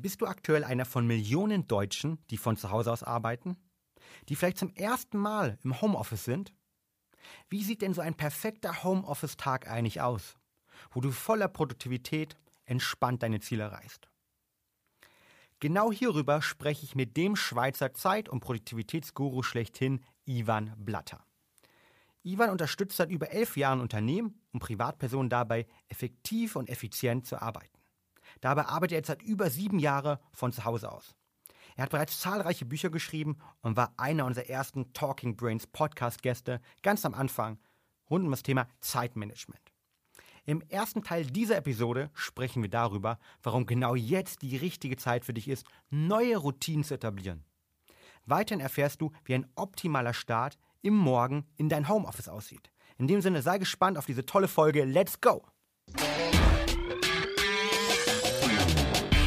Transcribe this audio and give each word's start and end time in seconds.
Bist 0.00 0.22
du 0.22 0.26
aktuell 0.26 0.64
einer 0.64 0.86
von 0.86 1.06
Millionen 1.06 1.66
Deutschen, 1.66 2.24
die 2.30 2.38
von 2.38 2.56
zu 2.56 2.70
Hause 2.70 2.90
aus 2.90 3.02
arbeiten? 3.02 3.58
Die 4.30 4.34
vielleicht 4.34 4.56
zum 4.56 4.72
ersten 4.74 5.18
Mal 5.18 5.58
im 5.62 5.78
Homeoffice 5.82 6.24
sind? 6.24 6.54
Wie 7.50 7.62
sieht 7.62 7.82
denn 7.82 7.92
so 7.92 8.00
ein 8.00 8.14
perfekter 8.14 8.82
Homeoffice-Tag 8.82 9.68
eigentlich 9.68 10.00
aus, 10.00 10.38
wo 10.90 11.02
du 11.02 11.10
voller 11.10 11.48
Produktivität 11.48 12.38
entspannt 12.64 13.22
deine 13.22 13.40
Ziele 13.40 13.64
erreichst? 13.64 14.08
Genau 15.58 15.92
hierüber 15.92 16.40
spreche 16.40 16.86
ich 16.86 16.94
mit 16.94 17.18
dem 17.18 17.36
Schweizer 17.36 17.92
Zeit- 17.92 18.30
und 18.30 18.40
Produktivitätsguru 18.40 19.42
schlechthin, 19.42 20.02
Ivan 20.24 20.72
Blatter. 20.78 21.22
Ivan 22.22 22.48
unterstützt 22.48 22.96
seit 22.96 23.10
über 23.10 23.30
elf 23.32 23.58
Jahren 23.58 23.82
Unternehmen 23.82 24.40
und 24.52 24.60
Privatpersonen 24.60 25.28
dabei, 25.28 25.66
effektiv 25.88 26.56
und 26.56 26.70
effizient 26.70 27.26
zu 27.26 27.42
arbeiten. 27.42 27.79
Dabei 28.40 28.66
arbeitet 28.66 28.92
er 28.92 28.98
jetzt 28.98 29.06
seit 29.08 29.22
über 29.22 29.50
sieben 29.50 29.78
Jahren 29.78 30.18
von 30.32 30.52
zu 30.52 30.64
Hause 30.64 30.90
aus. 30.90 31.14
Er 31.76 31.84
hat 31.84 31.90
bereits 31.90 32.20
zahlreiche 32.20 32.64
Bücher 32.64 32.90
geschrieben 32.90 33.38
und 33.62 33.76
war 33.76 33.94
einer 33.96 34.26
unserer 34.26 34.48
ersten 34.48 34.92
Talking 34.92 35.36
Brains 35.36 35.66
Podcast-Gäste 35.66 36.60
ganz 36.82 37.04
am 37.04 37.14
Anfang 37.14 37.58
rund 38.10 38.24
um 38.24 38.30
das 38.30 38.42
Thema 38.42 38.66
Zeitmanagement. 38.80 39.62
Im 40.46 40.62
ersten 40.68 41.02
Teil 41.02 41.26
dieser 41.26 41.56
Episode 41.56 42.10
sprechen 42.14 42.62
wir 42.62 42.70
darüber, 42.70 43.18
warum 43.42 43.66
genau 43.66 43.94
jetzt 43.94 44.42
die 44.42 44.56
richtige 44.56 44.96
Zeit 44.96 45.24
für 45.24 45.34
dich 45.34 45.48
ist, 45.48 45.64
neue 45.90 46.36
Routinen 46.36 46.82
zu 46.82 46.94
etablieren. 46.94 47.44
Weiterhin 48.26 48.60
erfährst 48.60 49.00
du, 49.00 49.12
wie 49.24 49.34
ein 49.34 49.46
optimaler 49.54 50.14
Start 50.14 50.58
im 50.82 50.94
Morgen 50.94 51.46
in 51.56 51.68
dein 51.68 51.88
Homeoffice 51.88 52.28
aussieht. 52.28 52.70
In 52.98 53.06
dem 53.06 53.20
Sinne 53.20 53.42
sei 53.42 53.58
gespannt 53.58 53.96
auf 53.96 54.06
diese 54.06 54.26
tolle 54.26 54.48
Folge. 54.48 54.84
Let's 54.84 55.20
go! 55.20 55.46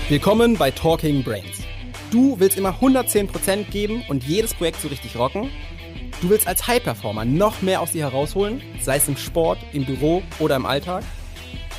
Willkommen 0.10 0.58
bei 0.58 0.70
Talking 0.70 1.24
Brains. 1.24 1.62
Du 2.12 2.38
willst 2.38 2.58
immer 2.58 2.78
110% 2.82 3.72
geben 3.72 4.04
und 4.10 4.26
jedes 4.26 4.54
Projekt 4.54 4.82
so 4.82 4.90
richtig 4.90 5.16
rocken? 5.16 5.50
Du 6.22 6.30
willst 6.30 6.46
als 6.46 6.68
High-Performer 6.68 7.24
noch 7.24 7.62
mehr 7.62 7.80
aus 7.80 7.94
dir 7.94 8.12
herausholen, 8.12 8.62
sei 8.82 8.98
es 8.98 9.08
im 9.08 9.16
Sport, 9.16 9.60
im 9.72 9.86
Büro 9.86 10.22
oder 10.40 10.58
im 10.58 10.66
Alltag? 10.66 11.06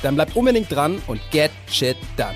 Dann 0.01 0.15
bleib 0.15 0.35
unbedingt 0.35 0.71
dran 0.71 1.03
und 1.05 1.21
get 1.29 1.51
shit 1.69 1.97
done. 2.17 2.35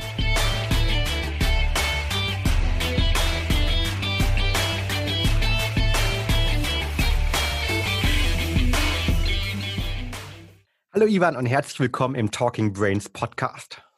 Hallo 10.93 11.07
Ivan 11.07 11.35
und 11.35 11.47
herzlich 11.47 11.79
willkommen 11.79 12.13
im 12.13 12.29
Talking 12.29 12.73
Brains 12.73 13.09
Podcast. 13.09 13.88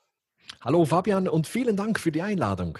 Hallo 0.64 0.86
Fabian 0.86 1.28
und 1.28 1.48
vielen 1.48 1.76
Dank 1.76 2.00
für 2.00 2.12
die 2.12 2.22
Einladung. 2.22 2.78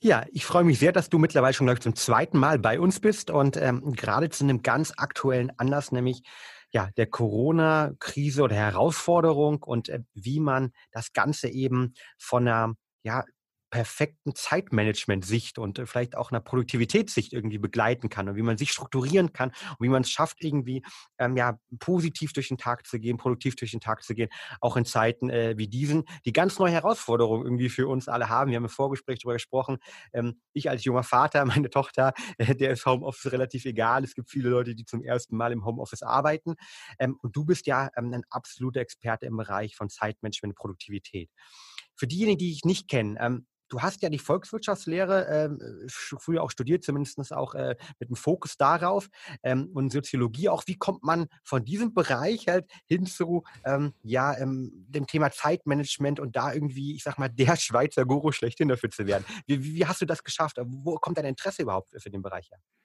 Ja, 0.00 0.26
ich 0.32 0.44
freue 0.44 0.64
mich 0.64 0.78
sehr, 0.78 0.92
dass 0.92 1.08
du 1.08 1.18
mittlerweile 1.18 1.54
schon, 1.54 1.66
glaube 1.66 1.78
ich, 1.78 1.82
zum 1.82 1.96
zweiten 1.96 2.38
Mal 2.38 2.58
bei 2.58 2.78
uns 2.78 3.00
bist 3.00 3.30
und 3.30 3.56
ähm, 3.56 3.94
gerade 3.94 4.28
zu 4.28 4.44
einem 4.44 4.62
ganz 4.62 4.92
aktuellen 4.98 5.50
Anlass, 5.58 5.92
nämlich 5.92 6.24
ja, 6.72 6.90
der 6.98 7.06
Corona-Krise 7.06 8.42
oder 8.42 8.56
Herausforderung 8.56 9.62
und 9.62 9.88
äh, 9.88 10.00
wie 10.12 10.40
man 10.40 10.72
das 10.90 11.14
Ganze 11.14 11.48
eben 11.48 11.94
von 12.18 12.46
einer 12.46 12.74
ja, 13.02 13.24
perfekten 13.72 14.34
Zeitmanagement-Sicht 14.34 15.58
und 15.58 15.78
äh, 15.78 15.86
vielleicht 15.86 16.14
auch 16.14 16.30
einer 16.30 16.40
Produktivitätssicht 16.40 17.32
irgendwie 17.32 17.56
begleiten 17.56 18.10
kann 18.10 18.28
und 18.28 18.36
wie 18.36 18.42
man 18.42 18.58
sich 18.58 18.70
strukturieren 18.70 19.32
kann 19.32 19.48
und 19.48 19.80
wie 19.80 19.88
man 19.88 20.02
es 20.02 20.10
schafft, 20.10 20.44
irgendwie 20.44 20.84
ähm, 21.18 21.38
ja, 21.38 21.58
positiv 21.80 22.34
durch 22.34 22.48
den 22.48 22.58
Tag 22.58 22.86
zu 22.86 23.00
gehen, 23.00 23.16
produktiv 23.16 23.56
durch 23.56 23.70
den 23.70 23.80
Tag 23.80 24.02
zu 24.04 24.14
gehen, 24.14 24.28
auch 24.60 24.76
in 24.76 24.84
Zeiten 24.84 25.30
äh, 25.30 25.54
wie 25.56 25.68
diesen, 25.68 26.04
die 26.26 26.34
ganz 26.34 26.58
neue 26.58 26.70
Herausforderungen 26.70 27.46
irgendwie 27.46 27.70
für 27.70 27.88
uns 27.88 28.08
alle 28.08 28.28
haben. 28.28 28.50
Wir 28.50 28.56
haben 28.56 28.64
im 28.64 28.70
Vorgespräch 28.70 29.20
darüber 29.20 29.34
gesprochen. 29.34 29.78
Ähm, 30.12 30.38
ich 30.52 30.68
als 30.68 30.84
junger 30.84 31.02
Vater, 31.02 31.42
meine 31.46 31.70
Tochter, 31.70 32.12
äh, 32.36 32.54
der 32.54 32.72
ist 32.72 32.84
Homeoffice 32.84 33.32
relativ 33.32 33.64
egal. 33.64 34.04
Es 34.04 34.14
gibt 34.14 34.28
viele 34.28 34.50
Leute, 34.50 34.74
die 34.74 34.84
zum 34.84 35.02
ersten 35.02 35.34
Mal 35.34 35.50
im 35.50 35.64
Homeoffice 35.64 36.02
arbeiten. 36.02 36.56
Ähm, 36.98 37.18
und 37.22 37.34
du 37.34 37.46
bist 37.46 37.66
ja 37.66 37.88
ähm, 37.96 38.12
ein 38.12 38.24
absoluter 38.28 38.80
Experte 38.80 39.24
im 39.24 39.38
Bereich 39.38 39.76
von 39.76 39.88
Zeitmanagement 39.88 40.52
und 40.52 40.58
Produktivität. 40.58 41.30
Für 41.94 42.06
diejenigen, 42.06 42.38
die 42.38 42.52
ich 42.52 42.64
nicht 42.64 42.88
kenne, 42.88 43.16
ähm, 43.18 43.46
du 43.72 43.80
hast 43.80 44.02
ja 44.02 44.10
die 44.10 44.18
Volkswirtschaftslehre 44.18 45.26
ähm, 45.28 45.60
äh, 45.60 45.88
früher 45.88 46.42
auch 46.42 46.50
studiert, 46.50 46.84
zumindest 46.84 47.32
auch 47.32 47.54
äh, 47.54 47.74
mit 47.98 48.10
einem 48.10 48.16
Fokus 48.16 48.56
darauf 48.58 49.08
ähm, 49.42 49.70
und 49.72 49.90
Soziologie 49.90 50.50
auch. 50.50 50.64
Wie 50.66 50.76
kommt 50.76 51.02
man 51.02 51.26
von 51.42 51.64
diesem 51.64 51.94
Bereich 51.94 52.48
halt 52.48 52.70
hin 52.86 53.06
zu 53.06 53.44
ähm, 53.64 53.94
ja, 54.02 54.36
ähm, 54.36 54.70
dem 54.88 55.06
Thema 55.06 55.30
Zeitmanagement 55.30 56.20
und 56.20 56.36
da 56.36 56.52
irgendwie, 56.52 56.94
ich 56.94 57.02
sag 57.02 57.18
mal, 57.18 57.28
der 57.30 57.56
Schweizer 57.56 58.04
Guru 58.04 58.30
schlechthin 58.32 58.68
dafür 58.68 58.90
zu 58.90 59.06
werden? 59.06 59.24
Wie, 59.46 59.64
wie, 59.64 59.86
hast 59.86 60.02
du 60.02 60.06
das 60.06 60.22
geschafft? 60.22 60.58
Wo 60.62 60.96
kommt 60.96 61.16
dein 61.16 61.24
Interesse 61.24 61.62
überhaupt 61.62 61.90
für, 61.90 62.00
für 62.00 62.10
den 62.10 62.22
Bereich 62.22 62.50
her? 62.50 62.58
Ja, 62.58 62.81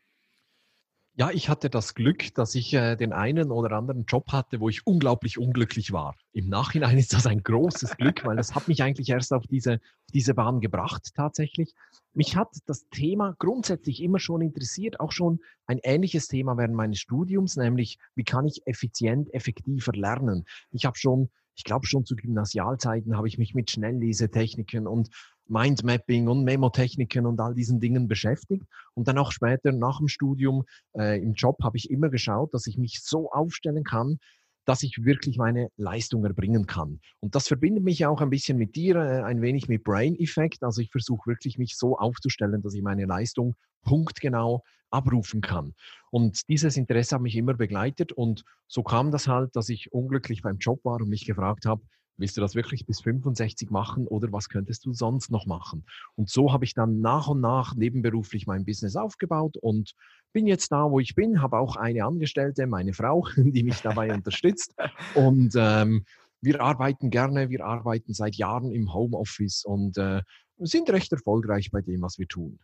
ich 1.33 1.49
hatte 1.49 1.71
das 1.71 1.95
Glück, 1.95 2.33
dass 2.35 2.53
ich 2.53 2.73
äh, 2.75 2.95
den 2.95 3.11
einen 3.11 3.51
oder 3.51 3.75
anderen 3.75 4.05
Job 4.05 4.31
hatte, 4.31 4.59
wo 4.59 4.69
ich 4.69 4.85
unglaublich 4.85 5.39
unglücklich 5.39 5.91
war. 5.91 6.15
Im 6.31 6.47
Nachhinein 6.47 6.97
ist 6.99 7.13
das 7.13 7.25
ein 7.25 7.41
großes 7.41 7.97
Glück, 7.97 8.23
weil 8.23 8.37
das 8.37 8.53
hat 8.53 8.67
mich 8.67 8.83
eigentlich 8.83 9.09
erst 9.09 9.33
auf 9.33 9.47
diese, 9.47 9.79
diese 10.13 10.35
Bahn 10.35 10.59
gebracht 10.59 11.09
tatsächlich. 11.15 11.73
Mich 12.13 12.35
hat 12.35 12.49
das 12.67 12.87
Thema 12.89 13.35
grundsätzlich 13.39 14.03
immer 14.03 14.19
schon 14.19 14.41
interessiert, 14.41 14.99
auch 14.99 15.11
schon 15.11 15.39
ein 15.65 15.79
ähnliches 15.81 16.27
Thema 16.27 16.55
während 16.55 16.75
meines 16.75 16.99
Studiums, 16.99 17.57
nämlich 17.57 17.97
wie 18.13 18.23
kann 18.23 18.45
ich 18.45 18.67
effizient, 18.67 19.33
effektiver 19.33 19.93
lernen. 19.93 20.45
Ich 20.71 20.85
habe 20.85 20.97
schon 20.97 21.29
ich 21.57 21.63
glaube 21.63 21.87
schon 21.87 22.05
zu 22.05 22.15
Gymnasialzeiten 22.15 23.17
habe 23.17 23.27
ich 23.27 23.39
mich 23.39 23.55
mit 23.55 23.71
Schnelllesetechniken 23.71 24.85
und 24.85 25.09
Mindmapping 25.49 26.27
und 26.27 26.43
Memotechniken 26.43 27.25
und 27.25 27.39
all 27.39 27.53
diesen 27.53 27.79
Dingen 27.79 28.07
beschäftigt. 28.07 28.65
Und 28.93 29.07
dann 29.07 29.17
auch 29.17 29.31
später 29.31 29.71
nach 29.71 29.99
dem 29.99 30.07
Studium 30.07 30.63
äh, 30.97 31.21
im 31.21 31.33
Job 31.33 31.57
habe 31.63 31.77
ich 31.77 31.89
immer 31.89 32.09
geschaut, 32.09 32.53
dass 32.53 32.67
ich 32.67 32.77
mich 32.77 32.99
so 33.01 33.31
aufstellen 33.31 33.83
kann, 33.83 34.19
dass 34.65 34.83
ich 34.83 35.05
wirklich 35.05 35.37
meine 35.37 35.69
Leistung 35.77 36.25
erbringen 36.25 36.65
kann. 36.65 36.99
Und 37.21 37.35
das 37.35 37.47
verbindet 37.47 37.85
mich 37.85 38.05
auch 38.05 38.19
ein 38.19 38.29
bisschen 38.29 38.57
mit 38.57 38.75
dir, 38.75 38.97
äh, 38.97 39.23
ein 39.23 39.41
wenig 39.41 39.69
mit 39.69 39.83
Brain-Effekt. 39.83 40.63
Also 40.63 40.81
ich 40.81 40.91
versuche 40.91 41.29
wirklich 41.29 41.57
mich 41.57 41.77
so 41.77 41.97
aufzustellen, 41.97 42.61
dass 42.61 42.73
ich 42.73 42.81
meine 42.81 43.05
Leistung 43.05 43.55
punktgenau 43.83 44.63
abrufen 44.89 45.41
kann. 45.41 45.73
Und 46.11 46.47
dieses 46.49 46.77
Interesse 46.77 47.15
hat 47.15 47.21
mich 47.21 47.35
immer 47.35 47.53
begleitet 47.53 48.11
und 48.11 48.43
so 48.67 48.83
kam 48.83 49.11
das 49.11 49.27
halt, 49.27 49.55
dass 49.55 49.69
ich 49.69 49.91
unglücklich 49.91 50.41
beim 50.41 50.57
Job 50.57 50.83
war 50.83 51.01
und 51.01 51.09
mich 51.09 51.25
gefragt 51.25 51.65
habe, 51.65 51.81
willst 52.17 52.37
du 52.37 52.41
das 52.41 52.55
wirklich 52.55 52.85
bis 52.85 53.01
65 53.01 53.69
machen 53.69 54.07
oder 54.07 54.31
was 54.31 54.49
könntest 54.49 54.85
du 54.85 54.93
sonst 54.93 55.31
noch 55.31 55.45
machen? 55.45 55.85
Und 56.15 56.29
so 56.29 56.51
habe 56.51 56.65
ich 56.65 56.73
dann 56.73 56.99
nach 56.99 57.27
und 57.27 57.41
nach 57.41 57.75
nebenberuflich 57.75 58.47
mein 58.47 58.65
Business 58.65 58.95
aufgebaut 58.95 59.57
und 59.57 59.93
bin 60.33 60.47
jetzt 60.47 60.71
da, 60.71 60.89
wo 60.89 60.99
ich 60.99 61.15
bin, 61.15 61.41
habe 61.41 61.57
auch 61.57 61.75
eine 61.75 62.03
Angestellte, 62.05 62.67
meine 62.67 62.93
Frau, 62.93 63.27
die 63.37 63.63
mich 63.63 63.81
dabei 63.81 64.13
unterstützt. 64.13 64.75
Und 65.15 65.53
ähm, 65.55 66.05
wir 66.41 66.61
arbeiten 66.61 67.09
gerne, 67.09 67.49
wir 67.49 67.65
arbeiten 67.65 68.13
seit 68.13 68.35
Jahren 68.35 68.71
im 68.71 68.93
Homeoffice 68.93 69.63
und 69.65 69.97
äh, 69.97 70.21
sind 70.59 70.89
recht 70.89 71.11
erfolgreich 71.11 71.71
bei 71.71 71.81
dem, 71.81 72.01
was 72.01 72.19
wir 72.19 72.27
tun. 72.27 72.59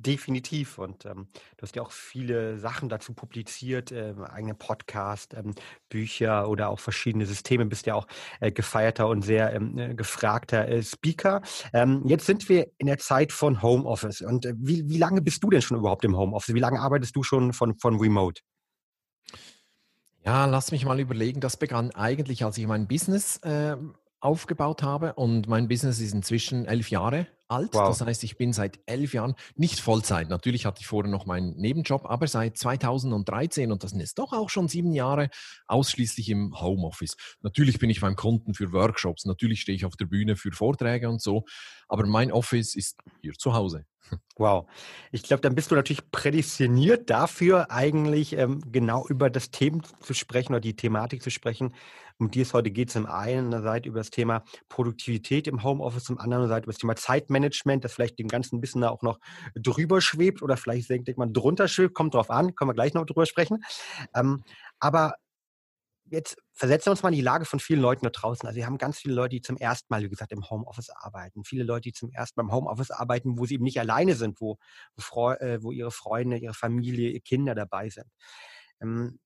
Definitiv. 0.00 0.78
Und 0.78 1.04
ähm, 1.04 1.28
du 1.58 1.62
hast 1.62 1.76
ja 1.76 1.82
auch 1.82 1.90
viele 1.90 2.58
Sachen 2.58 2.88
dazu 2.88 3.12
publiziert, 3.12 3.92
äh, 3.92 4.14
eigene 4.30 4.54
Podcast, 4.54 5.34
ähm, 5.34 5.54
Bücher 5.90 6.48
oder 6.48 6.70
auch 6.70 6.80
verschiedene 6.80 7.26
Systeme. 7.26 7.66
Bist 7.66 7.84
ja 7.84 7.96
auch 7.96 8.06
äh, 8.40 8.50
gefeierter 8.50 9.08
und 9.08 9.20
sehr 9.20 9.52
ähm, 9.52 9.76
äh, 9.76 9.94
gefragter 9.94 10.66
äh, 10.68 10.82
Speaker. 10.82 11.42
Ähm, 11.74 12.02
jetzt 12.06 12.24
sind 12.24 12.48
wir 12.48 12.68
in 12.78 12.86
der 12.86 12.96
Zeit 12.96 13.30
von 13.30 13.60
Homeoffice. 13.60 14.22
Und 14.22 14.46
äh, 14.46 14.54
wie, 14.56 14.88
wie 14.88 14.96
lange 14.96 15.20
bist 15.20 15.44
du 15.44 15.50
denn 15.50 15.60
schon 15.60 15.76
überhaupt 15.76 16.04
im 16.06 16.16
Homeoffice? 16.16 16.54
Wie 16.54 16.60
lange 16.60 16.80
arbeitest 16.80 17.14
du 17.14 17.22
schon 17.22 17.52
von, 17.52 17.76
von 17.76 18.00
Remote? 18.00 18.40
Ja, 20.24 20.46
lass 20.46 20.72
mich 20.72 20.86
mal 20.86 20.98
überlegen. 20.98 21.40
Das 21.40 21.58
begann 21.58 21.90
eigentlich, 21.90 22.42
als 22.42 22.56
ich 22.56 22.66
mein 22.66 22.88
Business 22.88 23.36
äh, 23.38 23.76
aufgebaut 24.20 24.82
habe 24.82 25.12
und 25.12 25.46
mein 25.46 25.68
Business 25.68 26.00
ist 26.00 26.14
inzwischen 26.14 26.64
elf 26.64 26.88
Jahre 26.88 27.26
alt. 27.50 27.74
Wow. 27.74 27.88
Das 27.88 28.00
heißt, 28.00 28.24
ich 28.24 28.36
bin 28.36 28.52
seit 28.52 28.78
elf 28.86 29.14
Jahren 29.14 29.34
nicht 29.54 29.80
Vollzeit. 29.80 30.28
Natürlich 30.28 30.66
hatte 30.66 30.80
ich 30.80 30.86
vorher 30.86 31.10
noch 31.10 31.26
meinen 31.26 31.56
Nebenjob, 31.56 32.06
aber 32.06 32.26
seit 32.26 32.56
2013 32.56 33.72
und 33.72 33.82
das 33.82 33.90
sind 33.90 34.00
jetzt 34.00 34.18
doch 34.18 34.32
auch 34.32 34.50
schon 34.50 34.68
sieben 34.68 34.92
Jahre 34.92 35.28
ausschließlich 35.66 36.28
im 36.28 36.60
Homeoffice. 36.60 37.16
Natürlich 37.42 37.78
bin 37.78 37.90
ich 37.90 38.00
beim 38.00 38.16
Kunden 38.16 38.54
für 38.54 38.72
Workshops, 38.72 39.24
natürlich 39.24 39.60
stehe 39.60 39.76
ich 39.76 39.84
auf 39.84 39.96
der 39.96 40.06
Bühne 40.06 40.36
für 40.36 40.52
Vorträge 40.52 41.08
und 41.08 41.20
so, 41.20 41.44
aber 41.88 42.06
mein 42.06 42.32
Office 42.32 42.74
ist 42.74 42.98
hier 43.22 43.34
zu 43.34 43.54
Hause. 43.54 43.84
Wow. 44.36 44.66
Ich 45.12 45.22
glaube, 45.22 45.40
dann 45.42 45.54
bist 45.54 45.70
du 45.70 45.74
natürlich 45.74 46.10
prädestiniert 46.10 47.10
dafür, 47.10 47.70
eigentlich 47.70 48.32
ähm, 48.32 48.60
genau 48.72 49.06
über 49.06 49.30
das 49.30 49.50
Thema 49.50 49.82
zu 50.00 50.14
sprechen 50.14 50.52
oder 50.52 50.60
die 50.60 50.74
Thematik 50.74 51.22
zu 51.22 51.30
sprechen, 51.30 51.74
um 52.20 52.30
die 52.30 52.42
es 52.42 52.52
heute 52.54 52.70
geht. 52.70 52.90
Zum 52.90 53.06
einen 53.06 53.50
Seite 53.62 53.88
über 53.88 53.98
das 54.00 54.10
Thema 54.10 54.44
Produktivität 54.68 55.46
im 55.46 55.62
Homeoffice, 55.62 56.04
zum 56.04 56.18
anderen 56.18 56.48
Seite 56.48 56.64
über 56.64 56.72
das 56.72 56.78
Thema 56.78 56.96
Zeitmanagement, 56.96 57.84
das 57.84 57.92
vielleicht 57.92 58.18
dem 58.18 58.28
Ganzen 58.28 58.56
ein 58.56 58.60
bisschen 58.60 58.84
auch 58.84 59.02
noch 59.02 59.18
drüber 59.54 60.00
schwebt 60.00 60.42
oder 60.42 60.56
vielleicht 60.56 60.90
denkt 60.90 61.18
man 61.18 61.32
drunter 61.32 61.66
schwebt, 61.68 61.94
kommt 61.94 62.14
drauf 62.14 62.30
an, 62.30 62.54
können 62.54 62.70
wir 62.70 62.74
gleich 62.74 62.94
noch 62.94 63.06
drüber 63.06 63.26
sprechen. 63.26 63.64
Ähm, 64.14 64.44
aber 64.78 65.14
jetzt 66.10 66.36
versetzen 66.52 66.86
wir 66.86 66.90
uns 66.90 67.02
mal 67.02 67.10
in 67.10 67.14
die 67.14 67.20
Lage 67.22 67.44
von 67.44 67.60
vielen 67.60 67.80
Leuten 67.80 68.04
da 68.04 68.10
draußen. 68.10 68.46
Also 68.46 68.56
wir 68.56 68.66
haben 68.66 68.78
ganz 68.78 68.98
viele 68.98 69.14
Leute, 69.14 69.36
die 69.36 69.42
zum 69.42 69.56
ersten 69.56 69.86
Mal, 69.90 70.02
wie 70.02 70.08
gesagt, 70.08 70.32
im 70.32 70.48
Homeoffice 70.50 70.90
arbeiten. 70.90 71.44
Viele 71.44 71.64
Leute, 71.64 71.82
die 71.82 71.92
zum 71.92 72.10
ersten 72.10 72.40
Mal 72.40 72.48
im 72.48 72.52
Homeoffice 72.52 72.90
arbeiten, 72.90 73.38
wo 73.38 73.46
sie 73.46 73.54
eben 73.54 73.64
nicht 73.64 73.80
alleine 73.80 74.14
sind, 74.14 74.40
wo, 74.40 74.58
äh, 74.96 75.62
wo 75.62 75.70
ihre 75.70 75.90
Freunde, 75.90 76.36
ihre 76.38 76.54
Familie, 76.54 77.10
ihre 77.10 77.20
Kinder 77.20 77.54
dabei 77.54 77.88
sind. 77.88 78.08
Ähm, 78.80 79.20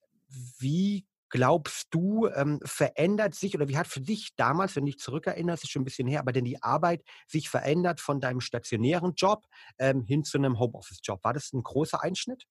wie 0.58 1.06
glaubst 1.34 1.88
du, 1.90 2.28
ähm, 2.28 2.60
verändert 2.64 3.34
sich 3.34 3.56
oder 3.56 3.66
wie 3.66 3.76
hat 3.76 3.88
für 3.88 4.00
dich 4.00 4.36
damals, 4.36 4.76
wenn 4.76 4.84
du 4.86 4.92
dich 4.92 5.00
zurückerinnerst, 5.00 5.64
ist 5.64 5.70
schon 5.70 5.82
ein 5.82 5.84
bisschen 5.84 6.06
her, 6.06 6.20
aber 6.20 6.31
denn 6.31 6.44
die 6.44 6.62
Arbeit 6.62 7.02
sich 7.26 7.48
verändert 7.48 8.00
von 8.00 8.20
deinem 8.20 8.40
stationären 8.40 9.14
Job 9.16 9.44
ähm, 9.81 10.04
hin 10.04 10.22
zu 10.22 10.38
einem 10.38 10.60
Homeoffice-Job? 10.60 11.25
War 11.25 11.32
das 11.32 11.52
ein 11.52 11.64
großer 11.64 12.00
Einschnitt? 12.00 12.44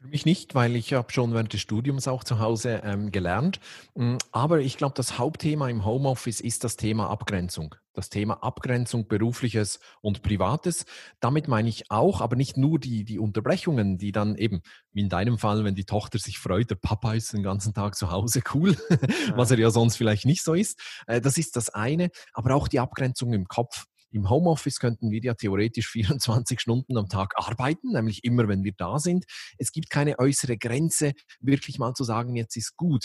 Für 0.00 0.06
mich 0.06 0.24
nicht, 0.24 0.54
weil 0.54 0.74
ich 0.74 0.94
habe 0.94 1.12
schon 1.12 1.34
während 1.34 1.52
des 1.52 1.60
Studiums 1.60 2.08
auch 2.08 2.24
zu 2.24 2.38
Hause 2.38 2.80
ähm, 2.82 3.12
gelernt. 3.12 3.60
Mm, 3.94 4.16
aber 4.32 4.60
ich 4.60 4.78
glaube, 4.78 4.94
das 4.94 5.18
Hauptthema 5.18 5.68
im 5.68 5.84
Homeoffice 5.84 6.40
ist 6.40 6.64
das 6.64 6.76
Thema 6.76 7.10
Abgrenzung. 7.10 7.74
Das 7.98 8.10
Thema 8.10 8.44
Abgrenzung 8.44 9.08
berufliches 9.08 9.80
und 10.02 10.22
privates. 10.22 10.84
Damit 11.18 11.48
meine 11.48 11.68
ich 11.68 11.90
auch, 11.90 12.20
aber 12.20 12.36
nicht 12.36 12.56
nur 12.56 12.78
die, 12.78 13.02
die 13.02 13.18
Unterbrechungen, 13.18 13.98
die 13.98 14.12
dann 14.12 14.36
eben, 14.36 14.62
wie 14.92 15.00
in 15.00 15.08
deinem 15.08 15.36
Fall, 15.36 15.64
wenn 15.64 15.74
die 15.74 15.84
Tochter 15.84 16.20
sich 16.20 16.38
freut, 16.38 16.70
der 16.70 16.76
Papa 16.76 17.14
ist 17.14 17.32
den 17.32 17.42
ganzen 17.42 17.74
Tag 17.74 17.96
zu 17.96 18.12
Hause, 18.12 18.42
cool, 18.54 18.76
was 19.34 19.50
er 19.50 19.58
ja 19.58 19.70
sonst 19.70 19.96
vielleicht 19.96 20.26
nicht 20.26 20.44
so 20.44 20.54
ist. 20.54 20.80
Äh, 21.08 21.20
das 21.20 21.38
ist 21.38 21.56
das 21.56 21.70
eine, 21.70 22.10
aber 22.34 22.54
auch 22.54 22.68
die 22.68 22.78
Abgrenzung 22.78 23.32
im 23.32 23.48
Kopf. 23.48 23.86
Im 24.10 24.30
Homeoffice 24.30 24.78
könnten 24.78 25.10
wir 25.10 25.20
ja 25.20 25.34
theoretisch 25.34 25.88
24 25.90 26.60
Stunden 26.60 26.96
am 26.96 27.08
Tag 27.08 27.34
arbeiten, 27.36 27.92
nämlich 27.92 28.24
immer, 28.24 28.48
wenn 28.48 28.64
wir 28.64 28.72
da 28.76 28.98
sind. 28.98 29.24
Es 29.58 29.72
gibt 29.72 29.90
keine 29.90 30.18
äußere 30.18 30.56
Grenze, 30.56 31.12
wirklich 31.40 31.78
mal 31.78 31.94
zu 31.94 32.04
sagen, 32.04 32.36
jetzt 32.36 32.56
ist 32.56 32.76
gut. 32.76 33.04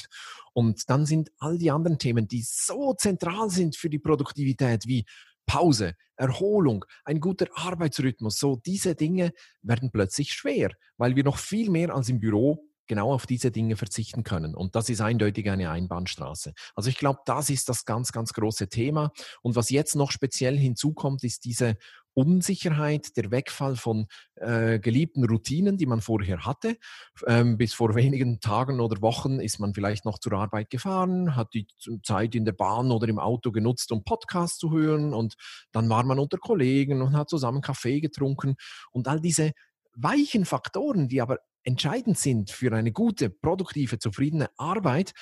Und 0.53 0.89
dann 0.89 1.05
sind 1.05 1.31
all 1.39 1.57
die 1.57 1.71
anderen 1.71 1.97
Themen, 1.97 2.27
die 2.27 2.43
so 2.45 2.93
zentral 2.93 3.49
sind 3.49 3.75
für 3.75 3.89
die 3.89 3.99
Produktivität, 3.99 4.87
wie 4.87 5.05
Pause, 5.45 5.95
Erholung, 6.15 6.85
ein 7.03 7.19
guter 7.19 7.47
Arbeitsrhythmus, 7.53 8.37
so 8.37 8.55
diese 8.55 8.95
Dinge 8.95 9.33
werden 9.61 9.91
plötzlich 9.91 10.31
schwer, 10.31 10.71
weil 10.97 11.15
wir 11.15 11.23
noch 11.23 11.37
viel 11.37 11.69
mehr 11.69 11.93
als 11.93 12.09
im 12.09 12.19
Büro 12.19 12.69
genau 12.87 13.13
auf 13.13 13.25
diese 13.25 13.51
Dinge 13.51 13.75
verzichten 13.75 14.23
können. 14.23 14.55
Und 14.55 14.75
das 14.75 14.89
ist 14.89 15.01
eindeutig 15.01 15.49
eine 15.49 15.69
Einbahnstraße. 15.69 16.53
Also 16.75 16.89
ich 16.89 16.97
glaube, 16.97 17.19
das 17.25 17.49
ist 17.49 17.69
das 17.69 17.85
ganz, 17.85 18.11
ganz 18.11 18.33
große 18.33 18.69
Thema. 18.69 19.11
Und 19.41 19.55
was 19.55 19.69
jetzt 19.69 19.95
noch 19.95 20.11
speziell 20.11 20.57
hinzukommt, 20.57 21.23
ist 21.23 21.45
diese 21.45 21.77
Unsicherheit, 22.13 23.17
der 23.17 23.31
Wegfall 23.31 23.75
von 23.75 24.07
äh, 24.35 24.79
geliebten 24.79 25.25
Routinen, 25.25 25.77
die 25.77 25.85
man 25.85 26.01
vorher 26.01 26.45
hatte. 26.45 26.77
Ähm, 27.25 27.57
bis 27.57 27.73
vor 27.73 27.95
wenigen 27.95 28.39
Tagen 28.39 28.79
oder 28.79 29.01
Wochen 29.01 29.39
ist 29.39 29.59
man 29.59 29.73
vielleicht 29.73 30.05
noch 30.05 30.19
zur 30.19 30.33
Arbeit 30.33 30.69
gefahren, 30.69 31.35
hat 31.35 31.53
die 31.53 31.67
Zeit 32.03 32.35
in 32.35 32.45
der 32.45 32.53
Bahn 32.53 32.91
oder 32.91 33.07
im 33.07 33.19
Auto 33.19 33.51
genutzt, 33.51 33.91
um 33.91 34.03
Podcasts 34.03 34.59
zu 34.59 34.71
hören 34.71 35.13
und 35.13 35.35
dann 35.71 35.89
war 35.89 36.03
man 36.03 36.19
unter 36.19 36.37
Kollegen 36.37 37.01
und 37.01 37.17
hat 37.17 37.29
zusammen 37.29 37.61
Kaffee 37.61 37.99
getrunken 37.99 38.55
und 38.91 39.07
all 39.07 39.19
diese 39.19 39.51
weichen 39.95 40.45
Faktoren, 40.45 41.07
die 41.07 41.21
aber 41.21 41.39
entscheidend 41.63 42.17
sind 42.17 42.51
für 42.51 42.73
eine 42.73 42.91
gute, 42.91 43.29
produktive, 43.29 43.99
zufriedene 43.99 44.49
Arbeit, 44.57 45.13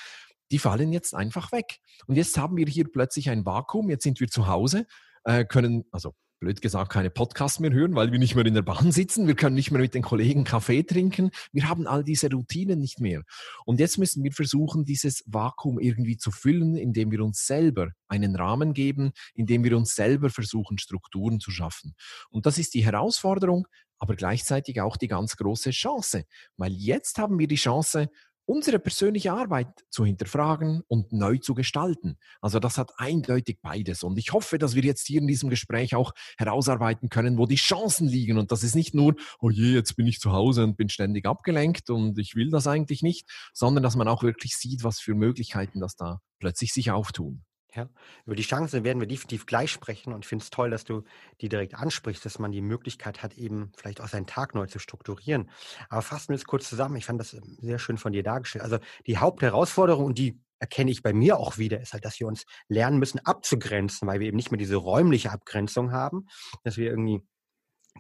die 0.52 0.60
fallen 0.60 0.92
jetzt 0.92 1.16
einfach 1.16 1.52
weg. 1.52 1.80
Und 2.08 2.16
jetzt 2.16 2.38
haben 2.38 2.58
wir 2.58 2.68
hier 2.68 2.86
plötzlich 2.92 3.30
ein 3.30 3.46
Vakuum, 3.46 3.90
jetzt 3.90 4.04
sind 4.04 4.20
wir 4.20 4.28
zu 4.28 4.48
Hause, 4.48 4.86
äh, 5.24 5.46
können, 5.46 5.86
also 5.92 6.14
blöd 6.42 6.60
gesagt, 6.60 6.92
keine 6.92 7.12
Podcasts 7.12 7.60
mehr 7.60 7.72
hören, 7.72 7.94
weil 7.94 8.12
wir 8.12 8.18
nicht 8.18 8.34
mehr 8.34 8.46
in 8.46 8.56
der 8.56 8.64
Bahn 8.64 8.92
sitzen, 8.92 9.28
wir 9.28 9.36
können 9.36 9.56
nicht 9.56 9.70
mehr 9.70 9.80
mit 9.80 9.94
den 9.94 10.02
Kollegen 10.02 10.44
Kaffee 10.44 10.82
trinken, 10.82 11.30
wir 11.54 11.70
haben 11.70 11.86
all 11.86 12.04
diese 12.04 12.32
Routinen 12.32 12.80
nicht 12.80 13.00
mehr. 13.00 13.22
Und 13.64 13.80
jetzt 13.80 14.00
müssen 14.00 14.24
wir 14.24 14.32
versuchen, 14.32 14.84
dieses 14.84 15.24
Vakuum 15.28 15.80
irgendwie 15.80 16.18
zu 16.18 16.32
füllen, 16.32 16.76
indem 16.76 17.12
wir 17.12 17.24
uns 17.24 17.46
selber 17.46 17.90
einen 18.08 18.36
Rahmen 18.36 18.74
geben, 18.74 19.12
indem 19.36 19.64
wir 19.64 19.78
uns 19.78 19.94
selber 19.94 20.32
versuchen, 20.32 20.80
Strukturen 20.80 21.40
zu 21.40 21.52
schaffen. 21.52 21.94
Und 22.32 22.48
das 22.48 22.58
ist 22.58 22.74
die 22.74 22.84
Herausforderung, 22.84 23.68
aber 24.02 24.16
gleichzeitig 24.16 24.82
auch 24.82 24.98
die 24.98 25.08
ganz 25.08 25.38
große 25.38 25.70
Chance, 25.70 26.26
weil 26.58 26.74
jetzt 26.74 27.20
haben 27.20 27.38
wir 27.38 27.48
die 27.48 27.56
Chance, 27.56 28.10
unsere 28.46 28.80
persönliche 28.80 29.32
Arbeit 29.32 29.70
zu 29.92 30.04
hinterfragen 30.04 30.82
und 30.88 31.14
neu 31.14 31.38
zu 31.38 31.54
gestalten. 31.54 32.18
Also 32.42 32.60
das 32.60 32.80
hat 32.80 32.92
eindeutig 32.98 33.60
beides. 33.62 34.02
Und 34.02 34.18
ich 34.18 34.34
hoffe, 34.34 34.58
dass 34.58 34.74
wir 34.74 34.84
jetzt 34.84 35.06
hier 35.06 35.22
in 35.22 35.28
diesem 35.28 35.52
Gespräch 35.52 35.96
auch 35.96 36.14
herausarbeiten 36.38 37.10
können, 37.10 37.38
wo 37.38 37.46
die 37.46 37.56
Chancen 37.56 38.08
liegen. 38.08 38.40
Und 38.40 38.52
das 38.52 38.64
ist 38.64 38.76
nicht 38.76 38.96
nur, 38.96 39.14
oh 39.40 39.52
je, 39.52 39.76
jetzt 39.76 39.96
bin 39.96 40.08
ich 40.08 40.20
zu 40.20 40.32
Hause 40.32 40.64
und 40.64 40.78
bin 40.78 40.90
ständig 40.90 41.28
abgelenkt 41.28 41.92
und 41.92 42.18
ich 42.18 42.36
will 42.36 42.50
das 42.50 42.66
eigentlich 42.66 43.04
nicht, 43.04 43.30
sondern 43.54 43.84
dass 43.84 43.96
man 43.96 44.08
auch 44.08 44.24
wirklich 44.24 44.58
sieht, 44.58 44.84
was 44.84 45.00
für 45.00 45.14
Möglichkeiten 45.14 45.80
das 45.80 45.96
da 45.96 46.22
plötzlich 46.40 46.74
sich 46.74 46.90
auftun. 46.90 47.46
Ja, 47.74 47.88
über 48.26 48.36
die 48.36 48.44
Chancen 48.44 48.84
werden 48.84 49.00
wir 49.00 49.08
definitiv 49.08 49.46
gleich 49.46 49.72
sprechen 49.72 50.12
und 50.12 50.26
ich 50.26 50.28
finde 50.28 50.44
es 50.44 50.50
toll, 50.50 50.70
dass 50.70 50.84
du 50.84 51.04
die 51.40 51.48
direkt 51.48 51.74
ansprichst, 51.74 52.26
dass 52.26 52.38
man 52.38 52.52
die 52.52 52.62
Möglichkeit 52.62 53.24
hat, 53.24 53.38
eben 53.38 53.72
vielleicht 53.78 54.02
auch 54.02 54.10
seinen 54.10 54.28
Tag 54.28 54.56
neu 54.56 54.66
zu 54.68 54.78
strukturieren. 54.78 55.50
Aber 55.90 56.02
fassen 56.02 56.30
wir 56.30 56.36
es 56.36 56.44
kurz 56.44 56.68
zusammen. 56.68 56.98
Ich 56.98 57.06
fand 57.06 57.22
das 57.22 57.34
ähm, 57.34 57.58
sehr 57.62 57.80
schön 57.80 57.98
von 57.98 58.12
dir 58.12 58.24
dargestellt. 58.24 58.66
Also 58.66 58.80
die 59.08 59.18
Hauptherausforderung 59.18 60.06
und 60.06 60.18
die 60.18 60.38
erkenne 60.60 60.92
ich 60.92 61.02
bei 61.02 61.14
mir 61.14 61.38
auch 61.38 61.58
wieder, 61.58 61.80
ist 61.80 61.94
halt, 61.94 62.04
dass 62.04 62.20
wir 62.20 62.28
uns 62.28 62.46
lernen 62.68 63.00
müssen 63.00 63.20
abzugrenzen, 63.20 64.08
weil 64.08 64.20
wir 64.20 64.28
eben 64.28 64.38
nicht 64.38 64.52
mehr 64.52 64.60
diese 64.60 64.76
räumliche 64.76 65.32
Abgrenzung 65.32 65.94
haben, 65.94 66.28
dass 66.64 66.78
wir 66.78 66.90
irgendwie 66.90 67.22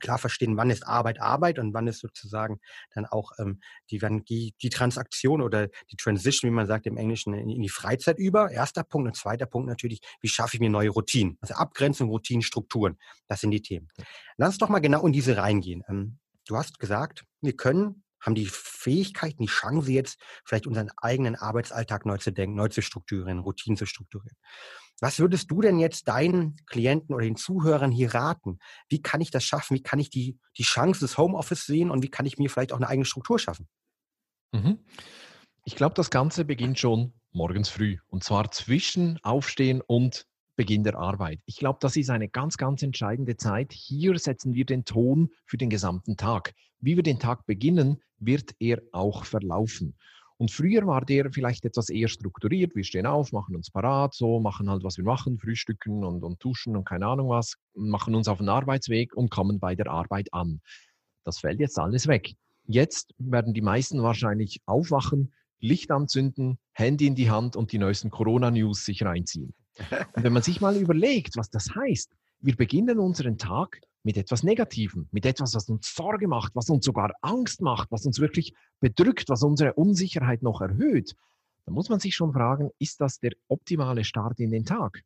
klar 0.01 0.17
verstehen, 0.17 0.57
wann 0.57 0.69
ist 0.69 0.85
Arbeit 0.85 1.21
Arbeit 1.21 1.59
und 1.59 1.73
wann 1.73 1.87
ist 1.87 1.99
sozusagen 1.99 2.59
dann 2.93 3.05
auch 3.05 3.31
ähm, 3.39 3.61
die, 3.89 3.99
die, 4.27 4.53
die 4.61 4.69
Transaktion 4.69 5.41
oder 5.41 5.67
die 5.91 5.95
Transition, 5.95 6.49
wie 6.49 6.55
man 6.55 6.67
sagt 6.67 6.87
im 6.87 6.97
Englischen, 6.97 7.33
in, 7.33 7.49
in, 7.49 7.61
die 7.61 7.69
Freizeit 7.69 8.17
über. 8.17 8.51
Erster 8.51 8.83
Punkt. 8.83 9.07
Und 9.07 9.15
zweiter 9.15 9.45
Punkt 9.45 9.67
natürlich, 9.67 10.01
wie 10.21 10.27
schaffe 10.27 10.55
ich 10.55 10.59
mir 10.59 10.69
neue 10.69 10.89
Routinen? 10.89 11.37
Also 11.41 11.53
Abgrenzung, 11.53 12.09
Routinen, 12.09 12.41
Strukturen. 12.41 12.97
Das 13.27 13.41
sind 13.41 13.51
die 13.51 13.61
Themen. 13.61 13.87
Lass 14.37 14.49
uns 14.49 14.57
doch 14.57 14.69
mal 14.69 14.79
genau 14.79 15.05
in 15.05 15.13
diese 15.13 15.37
reingehen. 15.37 15.83
Ähm, 15.87 16.17
du 16.47 16.57
hast 16.57 16.79
gesagt, 16.79 17.23
wir 17.41 17.55
können 17.55 18.03
haben 18.21 18.35
die 18.35 18.45
Fähigkeiten, 18.45 19.41
die 19.41 19.49
Chance 19.49 19.91
jetzt, 19.91 20.19
vielleicht 20.45 20.67
unseren 20.67 20.89
eigenen 20.97 21.35
Arbeitsalltag 21.35 22.05
neu 22.05 22.17
zu 22.17 22.31
denken, 22.31 22.55
neu 22.55 22.69
zu 22.69 22.81
strukturieren, 22.81 23.39
Routinen 23.39 23.77
zu 23.77 23.85
strukturieren. 23.85 24.37
Was 24.99 25.19
würdest 25.19 25.49
du 25.49 25.61
denn 25.61 25.79
jetzt 25.79 26.07
deinen 26.07 26.55
Klienten 26.67 27.15
oder 27.15 27.25
den 27.25 27.35
Zuhörern 27.35 27.91
hier 27.91 28.13
raten? 28.13 28.59
Wie 28.87 29.01
kann 29.01 29.19
ich 29.19 29.31
das 29.31 29.43
schaffen? 29.43 29.75
Wie 29.75 29.81
kann 29.81 29.99
ich 29.99 30.11
die, 30.11 30.37
die 30.57 30.63
Chance 30.63 30.99
des 30.99 31.17
Homeoffice 31.17 31.65
sehen 31.65 31.89
und 31.89 32.03
wie 32.03 32.09
kann 32.09 32.27
ich 32.27 32.37
mir 32.37 32.49
vielleicht 32.49 32.71
auch 32.71 32.77
eine 32.77 32.87
eigene 32.87 33.05
Struktur 33.05 33.39
schaffen? 33.39 33.67
Mhm. 34.51 34.79
Ich 35.65 35.75
glaube, 35.75 35.95
das 35.95 36.11
Ganze 36.11 36.45
beginnt 36.45 36.77
schon 36.77 37.13
morgens 37.31 37.69
früh 37.69 37.97
und 38.07 38.23
zwar 38.23 38.51
zwischen 38.51 39.19
Aufstehen 39.23 39.81
und 39.81 40.27
Beginn 40.61 40.83
der 40.83 40.95
Arbeit. 40.95 41.39
Ich 41.47 41.57
glaube, 41.57 41.79
das 41.81 41.95
ist 41.95 42.11
eine 42.11 42.29
ganz, 42.29 42.55
ganz 42.55 42.83
entscheidende 42.83 43.35
Zeit. 43.35 43.73
Hier 43.73 44.19
setzen 44.19 44.53
wir 44.53 44.63
den 44.63 44.85
Ton 44.85 45.31
für 45.47 45.57
den 45.57 45.71
gesamten 45.71 46.17
Tag. 46.17 46.53
Wie 46.79 46.95
wir 46.95 47.01
den 47.01 47.17
Tag 47.17 47.47
beginnen, 47.47 47.99
wird 48.19 48.51
er 48.59 48.79
auch 48.91 49.25
verlaufen. 49.25 49.97
Und 50.37 50.51
früher 50.51 50.85
war 50.85 51.03
der 51.03 51.31
vielleicht 51.31 51.65
etwas 51.65 51.89
eher 51.89 52.09
strukturiert. 52.09 52.75
Wir 52.75 52.83
stehen 52.83 53.07
auf, 53.07 53.31
machen 53.31 53.55
uns 53.55 53.71
parat, 53.71 54.13
so 54.13 54.39
machen 54.39 54.69
halt, 54.69 54.83
was 54.83 54.97
wir 54.97 55.03
machen, 55.03 55.39
frühstücken 55.39 56.03
und, 56.03 56.21
und 56.23 56.43
duschen 56.43 56.75
und 56.75 56.87
keine 56.87 57.07
Ahnung 57.07 57.29
was, 57.29 57.55
machen 57.73 58.13
uns 58.13 58.27
auf 58.27 58.37
den 58.37 58.49
Arbeitsweg 58.49 59.15
und 59.15 59.31
kommen 59.31 59.59
bei 59.59 59.73
der 59.73 59.87
Arbeit 59.87 60.31
an. 60.31 60.61
Das 61.23 61.39
fällt 61.39 61.59
jetzt 61.59 61.79
alles 61.79 62.05
weg. 62.05 62.35
Jetzt 62.67 63.15
werden 63.17 63.55
die 63.55 63.63
meisten 63.63 64.03
wahrscheinlich 64.03 64.61
aufwachen, 64.67 65.33
Licht 65.59 65.89
anzünden, 65.89 66.59
Handy 66.73 67.07
in 67.07 67.15
die 67.15 67.31
Hand 67.31 67.55
und 67.55 67.71
die 67.71 67.79
neuesten 67.79 68.11
Corona-News 68.11 68.85
sich 68.85 69.03
reinziehen. 69.03 69.55
Und 70.15 70.23
wenn 70.23 70.33
man 70.33 70.43
sich 70.43 70.61
mal 70.61 70.75
überlegt, 70.75 71.37
was 71.37 71.49
das 71.49 71.73
heißt, 71.75 72.11
wir 72.41 72.55
beginnen 72.55 72.99
unseren 72.99 73.37
Tag 73.37 73.81
mit 74.03 74.17
etwas 74.17 74.43
Negativem, 74.43 75.07
mit 75.11 75.25
etwas, 75.25 75.53
was 75.53 75.69
uns 75.69 75.93
Sorge 75.93 76.27
macht, 76.27 76.55
was 76.55 76.69
uns 76.69 76.85
sogar 76.85 77.13
Angst 77.21 77.61
macht, 77.61 77.91
was 77.91 78.05
uns 78.05 78.19
wirklich 78.19 78.53
bedrückt, 78.79 79.29
was 79.29 79.43
unsere 79.43 79.73
Unsicherheit 79.73 80.41
noch 80.41 80.61
erhöht, 80.61 81.15
dann 81.65 81.75
muss 81.75 81.89
man 81.89 81.99
sich 81.99 82.15
schon 82.15 82.33
fragen, 82.33 82.71
ist 82.79 82.99
das 82.99 83.19
der 83.19 83.33
optimale 83.47 84.03
Start 84.03 84.39
in 84.39 84.51
den 84.51 84.65
Tag? 84.65 85.03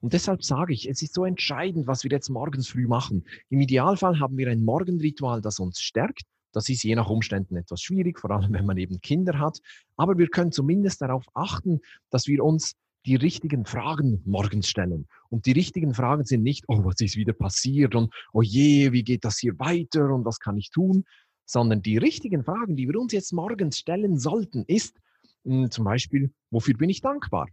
Und 0.00 0.12
deshalb 0.12 0.44
sage 0.44 0.72
ich, 0.72 0.88
es 0.88 1.02
ist 1.02 1.14
so 1.14 1.24
entscheidend, 1.24 1.86
was 1.86 2.04
wir 2.04 2.10
jetzt 2.10 2.28
morgens 2.28 2.68
früh 2.68 2.86
machen. 2.86 3.24
Im 3.48 3.60
Idealfall 3.60 4.18
haben 4.20 4.36
wir 4.36 4.50
ein 4.50 4.64
Morgenritual, 4.64 5.40
das 5.40 5.58
uns 5.60 5.80
stärkt. 5.80 6.22
Das 6.52 6.68
ist 6.68 6.82
je 6.82 6.94
nach 6.94 7.08
Umständen 7.08 7.56
etwas 7.56 7.80
schwierig, 7.80 8.18
vor 8.18 8.30
allem 8.30 8.52
wenn 8.52 8.66
man 8.66 8.76
eben 8.76 9.00
Kinder 9.00 9.38
hat. 9.38 9.60
Aber 9.96 10.18
wir 10.18 10.28
können 10.28 10.52
zumindest 10.52 11.00
darauf 11.00 11.24
achten, 11.32 11.80
dass 12.10 12.26
wir 12.26 12.44
uns 12.44 12.74
die 13.06 13.16
richtigen 13.16 13.64
Fragen 13.64 14.22
morgens 14.24 14.68
stellen. 14.68 15.08
Und 15.28 15.46
die 15.46 15.52
richtigen 15.52 15.94
Fragen 15.94 16.24
sind 16.24 16.42
nicht, 16.42 16.64
oh, 16.68 16.84
was 16.84 17.00
ist 17.00 17.16
wieder 17.16 17.32
passiert 17.32 17.94
und 17.94 18.12
oh 18.32 18.42
je, 18.42 18.92
wie 18.92 19.02
geht 19.02 19.24
das 19.24 19.38
hier 19.38 19.58
weiter 19.58 20.10
und 20.10 20.24
was 20.24 20.38
kann 20.38 20.56
ich 20.56 20.70
tun, 20.70 21.04
sondern 21.44 21.82
die 21.82 21.98
richtigen 21.98 22.44
Fragen, 22.44 22.76
die 22.76 22.88
wir 22.88 22.98
uns 23.00 23.12
jetzt 23.12 23.32
morgens 23.32 23.78
stellen 23.78 24.18
sollten, 24.18 24.64
ist 24.66 24.96
mh, 25.44 25.64
hm, 25.64 25.70
zum 25.70 25.84
Beispiel, 25.84 26.32
wofür 26.50 26.74
bin 26.74 26.90
ich 26.90 27.00
dankbar? 27.00 27.48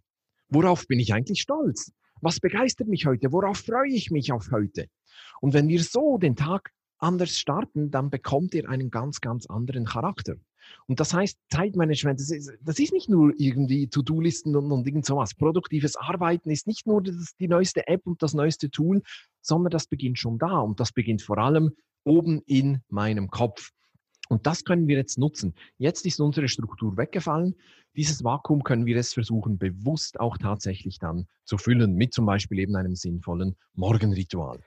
Worauf 0.49 0.87
bin 0.87 0.99
ich 0.99 1.13
eigentlich 1.13 1.41
stolz? 1.41 1.91
Was 2.21 2.39
begeistert 2.39 2.87
mich 2.87 3.05
heute? 3.05 3.31
Worauf 3.31 3.57
freue 3.57 3.91
ich 3.91 4.11
mich 4.11 4.31
auf 4.31 4.51
heute? 4.51 4.87
Und 5.41 5.53
wenn 5.53 5.67
wir 5.67 5.81
so 5.81 6.17
den 6.17 6.35
Tag 6.35 6.71
anders 6.97 7.37
starten, 7.37 7.91
dann 7.91 8.09
bekommt 8.09 8.53
er 8.55 8.69
einen 8.69 8.91
ganz, 8.91 9.21
ganz 9.21 9.45
anderen 9.47 9.85
Charakter. 9.85 10.35
Und 10.87 10.99
das 10.99 11.13
heißt, 11.13 11.37
Zeitmanagement, 11.49 12.19
das 12.19 12.31
ist, 12.31 12.51
das 12.61 12.79
ist 12.79 12.93
nicht 12.93 13.09
nur 13.09 13.33
irgendwie 13.37 13.87
To-Do-Listen 13.87 14.55
und, 14.55 14.71
und 14.71 14.87
irgend 14.87 15.05
sowas. 15.05 15.33
Produktives 15.33 15.95
Arbeiten 15.95 16.49
ist 16.49 16.67
nicht 16.67 16.87
nur 16.87 17.03
das, 17.03 17.35
die 17.39 17.47
neueste 17.47 17.87
App 17.87 18.05
und 18.05 18.21
das 18.21 18.33
neueste 18.33 18.69
Tool, 18.69 19.01
sondern 19.41 19.71
das 19.71 19.87
beginnt 19.87 20.19
schon 20.19 20.37
da. 20.37 20.59
Und 20.59 20.79
das 20.79 20.91
beginnt 20.91 21.21
vor 21.21 21.37
allem 21.37 21.71
oben 22.03 22.41
in 22.45 22.81
meinem 22.89 23.29
Kopf. 23.29 23.71
Und 24.29 24.45
das 24.45 24.63
können 24.63 24.87
wir 24.87 24.97
jetzt 24.97 25.17
nutzen. 25.17 25.55
Jetzt 25.77 26.05
ist 26.05 26.21
unsere 26.21 26.47
Struktur 26.47 26.97
weggefallen. 26.97 27.55
Dieses 27.95 28.23
Vakuum 28.23 28.63
können 28.63 28.85
wir 28.85 28.95
jetzt 28.95 29.15
versuchen, 29.15 29.57
bewusst 29.57 30.19
auch 30.19 30.37
tatsächlich 30.37 30.99
dann 30.99 31.27
zu 31.45 31.57
füllen, 31.57 31.95
mit 31.95 32.13
zum 32.13 32.27
Beispiel 32.27 32.59
eben 32.59 32.75
einem 32.75 32.95
sinnvollen 32.95 33.55
Morgenritual. 33.73 34.59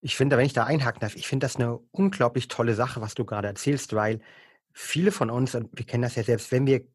Ich 0.00 0.16
finde, 0.16 0.38
wenn 0.38 0.46
ich 0.46 0.54
da 0.54 0.64
einhaken 0.64 1.00
darf, 1.00 1.14
ich 1.14 1.28
finde 1.28 1.44
das 1.44 1.56
eine 1.56 1.78
unglaublich 1.90 2.48
tolle 2.48 2.74
Sache, 2.74 3.02
was 3.02 3.14
du 3.14 3.26
gerade 3.26 3.48
erzählst, 3.48 3.92
weil 3.94 4.20
viele 4.80 5.12
von 5.12 5.30
uns, 5.30 5.54
und 5.54 5.68
wir 5.72 5.84
kennen 5.86 6.02
das 6.02 6.16
ja 6.16 6.22
selbst, 6.22 6.50
wenn 6.52 6.66
wir 6.66 6.86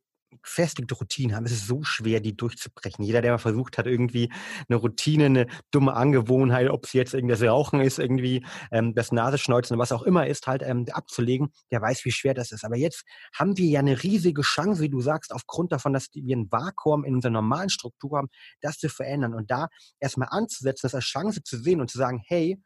gefestigte 0.41 0.95
Routinen 0.95 1.35
haben, 1.35 1.45
ist 1.45 1.53
es 1.53 1.67
so 1.67 1.83
schwer, 1.83 2.19
die 2.19 2.35
durchzubrechen. 2.35 3.03
Jeder, 3.05 3.21
der 3.21 3.31
mal 3.31 3.37
versucht 3.37 3.77
hat, 3.77 3.87
irgendwie 3.87 4.31
eine 4.67 4.77
Routine, 4.77 5.25
eine 5.25 5.47
dumme 5.71 5.93
Angewohnheit, 5.93 6.69
ob 6.69 6.85
es 6.85 6.93
jetzt 6.93 7.13
irgendwie 7.13 7.33
das 7.33 7.41
Rauchen 7.41 7.79
ist, 7.79 7.99
irgendwie 7.99 8.45
ähm, 8.71 8.93
das 8.93 9.11
Nasenschneuzen, 9.11 9.77
was 9.77 9.91
auch 9.91 10.03
immer 10.03 10.27
ist, 10.27 10.47
halt 10.47 10.61
ähm, 10.61 10.85
abzulegen, 10.91 11.49
der 11.71 11.81
weiß, 11.81 12.05
wie 12.05 12.11
schwer 12.11 12.33
das 12.33 12.51
ist. 12.51 12.65
Aber 12.65 12.75
jetzt 12.75 13.03
haben 13.33 13.57
wir 13.57 13.67
ja 13.67 13.79
eine 13.79 14.03
riesige 14.03 14.41
Chance, 14.41 14.81
wie 14.81 14.89
du 14.89 15.01
sagst, 15.01 15.33
aufgrund 15.33 15.71
davon, 15.71 15.93
dass 15.93 16.09
wir 16.13 16.35
ein 16.35 16.51
Vakuum 16.51 17.05
in 17.05 17.15
unserer 17.15 17.31
normalen 17.31 17.69
Struktur 17.69 18.17
haben, 18.17 18.29
das 18.61 18.77
zu 18.77 18.89
verändern 18.89 19.33
und 19.33 19.49
da 19.51 19.67
erstmal 19.99 20.29
anzusetzen, 20.31 20.81
das 20.83 20.95
als 20.95 21.05
Chance 21.05 21.43
zu 21.43 21.57
sehen 21.57 21.81
und 21.81 21.89
zu 21.89 21.97
sagen, 21.97 22.21
hey, 22.25 22.61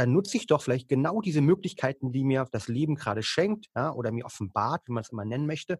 dann 0.00 0.12
nutze 0.12 0.38
ich 0.38 0.46
doch 0.46 0.62
vielleicht 0.62 0.88
genau 0.88 1.20
diese 1.20 1.42
Möglichkeiten, 1.42 2.10
die 2.10 2.24
mir 2.24 2.46
das 2.50 2.68
Leben 2.68 2.94
gerade 2.94 3.22
schenkt 3.22 3.66
ja, 3.76 3.92
oder 3.92 4.10
mir 4.12 4.24
offenbart, 4.24 4.88
wie 4.88 4.92
man 4.92 5.02
es 5.02 5.10
immer 5.10 5.26
nennen 5.26 5.46
möchte, 5.46 5.78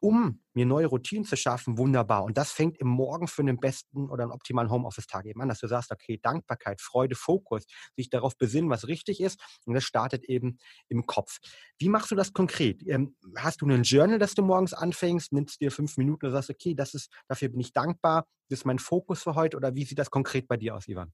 um 0.00 0.42
mir 0.54 0.66
neue 0.66 0.86
Routinen 0.86 1.24
zu 1.24 1.36
schaffen, 1.36 1.78
wunderbar. 1.78 2.24
Und 2.24 2.36
das 2.36 2.50
fängt 2.50 2.78
im 2.78 2.88
Morgen 2.88 3.28
für 3.28 3.42
einen 3.42 3.60
besten 3.60 4.10
oder 4.10 4.24
einen 4.24 4.32
optimalen 4.32 4.70
Homeoffice-Tag 4.70 5.26
eben 5.26 5.40
an, 5.40 5.48
dass 5.48 5.60
du 5.60 5.68
sagst, 5.68 5.92
okay, 5.92 6.18
Dankbarkeit, 6.20 6.80
Freude, 6.80 7.14
Fokus, 7.14 7.64
sich 7.94 8.10
darauf 8.10 8.36
besinnen, 8.36 8.70
was 8.70 8.88
richtig 8.88 9.20
ist. 9.20 9.40
Und 9.66 9.74
das 9.74 9.84
startet 9.84 10.24
eben 10.24 10.58
im 10.88 11.06
Kopf. 11.06 11.38
Wie 11.78 11.88
machst 11.88 12.10
du 12.10 12.16
das 12.16 12.32
konkret? 12.32 12.82
Ähm, 12.88 13.16
hast 13.36 13.60
du 13.60 13.66
einen 13.66 13.84
Journal, 13.84 14.18
das 14.18 14.34
du 14.34 14.42
morgens 14.42 14.74
anfängst, 14.74 15.32
nimmst 15.32 15.60
dir 15.60 15.70
fünf 15.70 15.96
Minuten 15.96 16.26
und 16.26 16.32
sagst, 16.32 16.50
okay, 16.50 16.74
das 16.74 16.94
ist, 16.94 17.12
dafür 17.28 17.50
bin 17.50 17.60
ich 17.60 17.72
dankbar, 17.72 18.26
das 18.48 18.60
ist 18.60 18.64
mein 18.64 18.80
Fokus 18.80 19.22
für 19.22 19.36
heute 19.36 19.56
oder 19.56 19.76
wie 19.76 19.84
sieht 19.84 19.98
das 20.00 20.10
konkret 20.10 20.48
bei 20.48 20.56
dir 20.56 20.74
aus, 20.74 20.88
Ivan? 20.88 21.12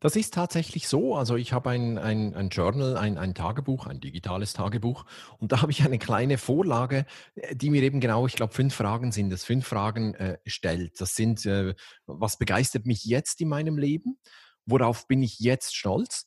Das 0.00 0.16
ist 0.16 0.34
tatsächlich 0.34 0.88
so. 0.88 1.14
Also 1.16 1.36
ich 1.36 1.52
habe 1.52 1.70
ein, 1.70 1.98
ein, 1.98 2.34
ein 2.34 2.48
Journal, 2.48 2.96
ein, 2.96 3.18
ein 3.18 3.34
Tagebuch, 3.34 3.86
ein 3.86 4.00
digitales 4.00 4.52
Tagebuch 4.52 5.04
und 5.38 5.52
da 5.52 5.60
habe 5.62 5.72
ich 5.72 5.82
eine 5.84 5.98
kleine 5.98 6.38
Vorlage, 6.38 7.06
äh, 7.34 7.54
die 7.54 7.70
mir 7.70 7.82
eben 7.82 8.00
genau, 8.00 8.26
ich 8.26 8.36
glaube, 8.36 8.52
fünf 8.52 8.74
Fragen 8.74 9.12
sind 9.12 9.30
das, 9.30 9.44
fünf 9.44 9.66
Fragen 9.66 10.14
äh, 10.14 10.38
stellt. 10.46 11.00
Das 11.00 11.14
sind, 11.14 11.46
äh, 11.46 11.74
was 12.06 12.38
begeistert 12.38 12.86
mich 12.86 13.04
jetzt 13.04 13.40
in 13.40 13.48
meinem 13.48 13.78
Leben? 13.78 14.18
Worauf 14.66 15.06
bin 15.08 15.22
ich 15.22 15.40
jetzt 15.40 15.74
stolz? 15.74 16.24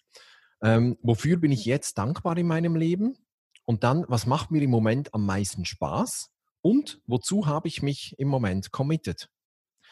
Ähm, 0.62 0.98
wofür 1.02 1.38
bin 1.38 1.52
ich 1.52 1.66
jetzt 1.66 1.98
dankbar 1.98 2.38
in 2.38 2.48
meinem 2.48 2.76
Leben? 2.76 3.18
Und 3.66 3.84
dann, 3.84 4.06
was 4.08 4.26
macht 4.26 4.52
mir 4.52 4.62
im 4.62 4.70
Moment 4.70 5.14
am 5.14 5.26
meisten 5.26 5.66
Spaß? 5.66 6.30
Und 6.62 7.00
wozu 7.06 7.46
habe 7.46 7.68
ich 7.68 7.82
mich 7.82 8.16
im 8.18 8.28
Moment 8.28 8.72
committed? 8.72 9.30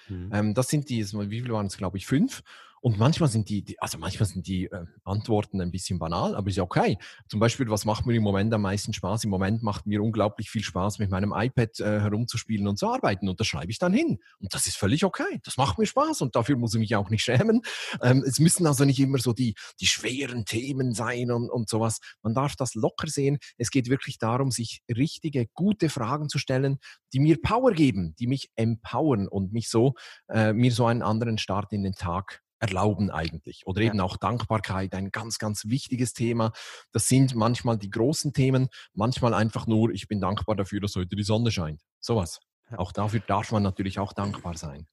Mhm. 0.08 0.30
Ähm, 0.34 0.54
das 0.54 0.68
sind 0.68 0.90
die, 0.90 1.04
wie 1.04 1.42
viel 1.42 1.52
waren 1.52 1.68
es, 1.68 1.78
glaube 1.78 1.98
ich, 1.98 2.06
fünf. 2.06 2.44
Und 2.84 3.00
manchmal 3.00 3.30
sind 3.30 3.48
die, 3.48 3.64
die 3.64 3.80
also 3.80 3.98
manchmal 3.98 4.28
sind 4.28 4.46
die 4.46 4.66
äh, 4.66 4.86
Antworten 5.06 5.62
ein 5.62 5.72
bisschen 5.72 6.00
banal, 6.00 6.36
aber 6.36 6.50
ist 6.50 6.58
ja 6.58 6.64
okay. 6.64 6.98
Zum 7.30 7.40
Beispiel, 7.40 7.70
was 7.70 7.86
macht 7.86 8.06
mir 8.06 8.14
im 8.14 8.24
Moment 8.24 8.54
am 8.54 8.62
meisten 8.62 8.92
Spaß? 8.92 9.24
Im 9.24 9.30
Moment 9.30 9.64
macht 9.64 9.86
mir 9.88 10.04
unglaublich 10.04 10.50
viel 10.50 10.64
Spaß, 10.64 11.00
mit 11.00 11.10
meinem 11.10 11.34
iPad 11.34 11.80
äh, 11.80 12.02
herumzuspielen 12.02 12.68
und 12.68 12.78
zu 12.78 12.90
arbeiten. 12.90 13.30
Und 13.30 13.40
das 13.40 13.48
schreibe 13.48 13.72
ich 13.72 13.80
dann 13.80 13.94
hin. 13.94 14.20
Und 14.40 14.54
das 14.54 14.68
ist 14.68 14.76
völlig 14.76 15.06
okay. 15.06 15.40
Das 15.46 15.56
macht 15.56 15.80
mir 15.80 15.86
Spaß 15.86 16.20
und 16.20 16.36
dafür 16.36 16.58
muss 16.58 16.74
ich 16.74 16.80
mich 16.82 16.94
auch 16.98 17.10
nicht 17.10 17.24
schämen. 17.24 17.62
Ähm, 18.02 18.22
es 18.28 18.40
müssen 18.40 18.68
also 18.68 18.84
nicht 18.84 19.00
immer 19.00 19.18
so 19.18 19.32
die, 19.32 19.56
die 19.80 19.88
schweren 19.88 20.44
Themen 20.44 20.94
sein 20.94 21.32
und, 21.32 21.50
und 21.50 21.70
sowas. 21.70 22.00
Man 22.22 22.34
darf 22.34 22.58
das 22.58 22.76
locker 22.76 23.08
sehen. 23.08 23.38
Es 23.58 23.72
geht 23.72 23.90
wirklich 23.90 24.18
darum, 24.18 24.52
sich 24.52 24.82
richtige, 24.94 25.48
gute 25.54 25.88
Fragen 25.88 26.28
zu 26.28 26.38
stellen, 26.38 26.80
die 27.14 27.22
mir 27.22 27.42
Power 27.42 27.72
geben, 27.72 28.14
die 28.20 28.28
mich 28.28 28.50
empowern 28.58 29.30
und 29.30 29.54
mich 29.54 29.70
so, 29.70 29.94
äh, 30.28 30.52
mir 30.52 30.74
so 30.74 30.86
einen 30.86 31.02
anderen 31.02 31.38
Start 31.38 31.72
in 31.72 31.84
den 31.84 31.94
Tag 31.94 32.43
erlauben 32.60 33.12
eigentlich. 33.12 33.66
Oder 33.66 33.82
eben 33.82 34.00
auch 34.00 34.18
Dankbarkeit, 34.18 34.94
ein 34.96 35.12
ganz, 35.12 35.38
ganz 35.38 35.66
wichtiges 35.66 36.14
Thema. 36.14 36.52
Das 36.92 37.08
sind 37.08 37.36
manchmal 37.36 37.78
die 37.78 37.90
großen 37.90 38.34
Themen, 38.34 38.70
manchmal 38.94 39.34
einfach 39.34 39.68
nur, 39.68 39.92
ich 39.92 40.08
bin 40.08 40.22
dankbar 40.22 40.56
dafür, 40.56 40.80
dass 40.80 40.96
heute 40.96 41.16
die 41.16 41.24
Sonne 41.24 41.52
scheint. 41.52 41.82
Sowas. 42.00 42.40
Auch 42.78 42.92
dafür 42.92 43.20
darf 43.20 43.52
man 43.52 43.64
natürlich 43.64 44.00
auch 44.00 44.14
dankbar 44.14 44.58
sein. 44.58 44.88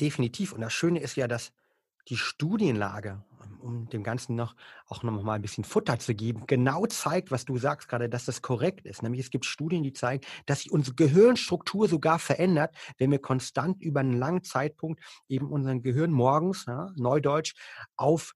Definitiv. 0.00 0.52
Und 0.52 0.62
das 0.62 0.72
Schöne 0.72 1.00
ist 1.00 1.16
ja, 1.16 1.28
dass 1.28 1.52
die 2.08 2.16
Studienlage, 2.16 3.22
um 3.60 3.88
dem 3.88 4.02
Ganzen 4.02 4.36
noch 4.36 4.54
auch 4.86 5.02
noch 5.02 5.22
mal 5.22 5.34
ein 5.34 5.42
bisschen 5.42 5.64
Futter 5.64 5.98
zu 5.98 6.14
geben, 6.14 6.44
genau 6.46 6.86
zeigt, 6.86 7.30
was 7.30 7.44
du 7.44 7.58
sagst 7.58 7.88
gerade, 7.88 8.08
dass 8.08 8.24
das 8.24 8.42
korrekt 8.42 8.86
ist. 8.86 9.02
Nämlich 9.02 9.20
es 9.20 9.30
gibt 9.30 9.44
Studien, 9.44 9.82
die 9.82 9.92
zeigen, 9.92 10.24
dass 10.46 10.60
sich 10.60 10.72
unsere 10.72 10.94
Gehirnstruktur 10.96 11.88
sogar 11.88 12.18
verändert, 12.18 12.74
wenn 12.98 13.10
wir 13.10 13.18
konstant 13.18 13.82
über 13.82 14.00
einen 14.00 14.18
langen 14.18 14.42
Zeitpunkt 14.42 15.02
eben 15.28 15.50
unseren 15.50 15.82
Gehirn 15.82 16.10
morgens, 16.10 16.64
ja, 16.66 16.90
Neudeutsch, 16.96 17.54
auf 17.96 18.34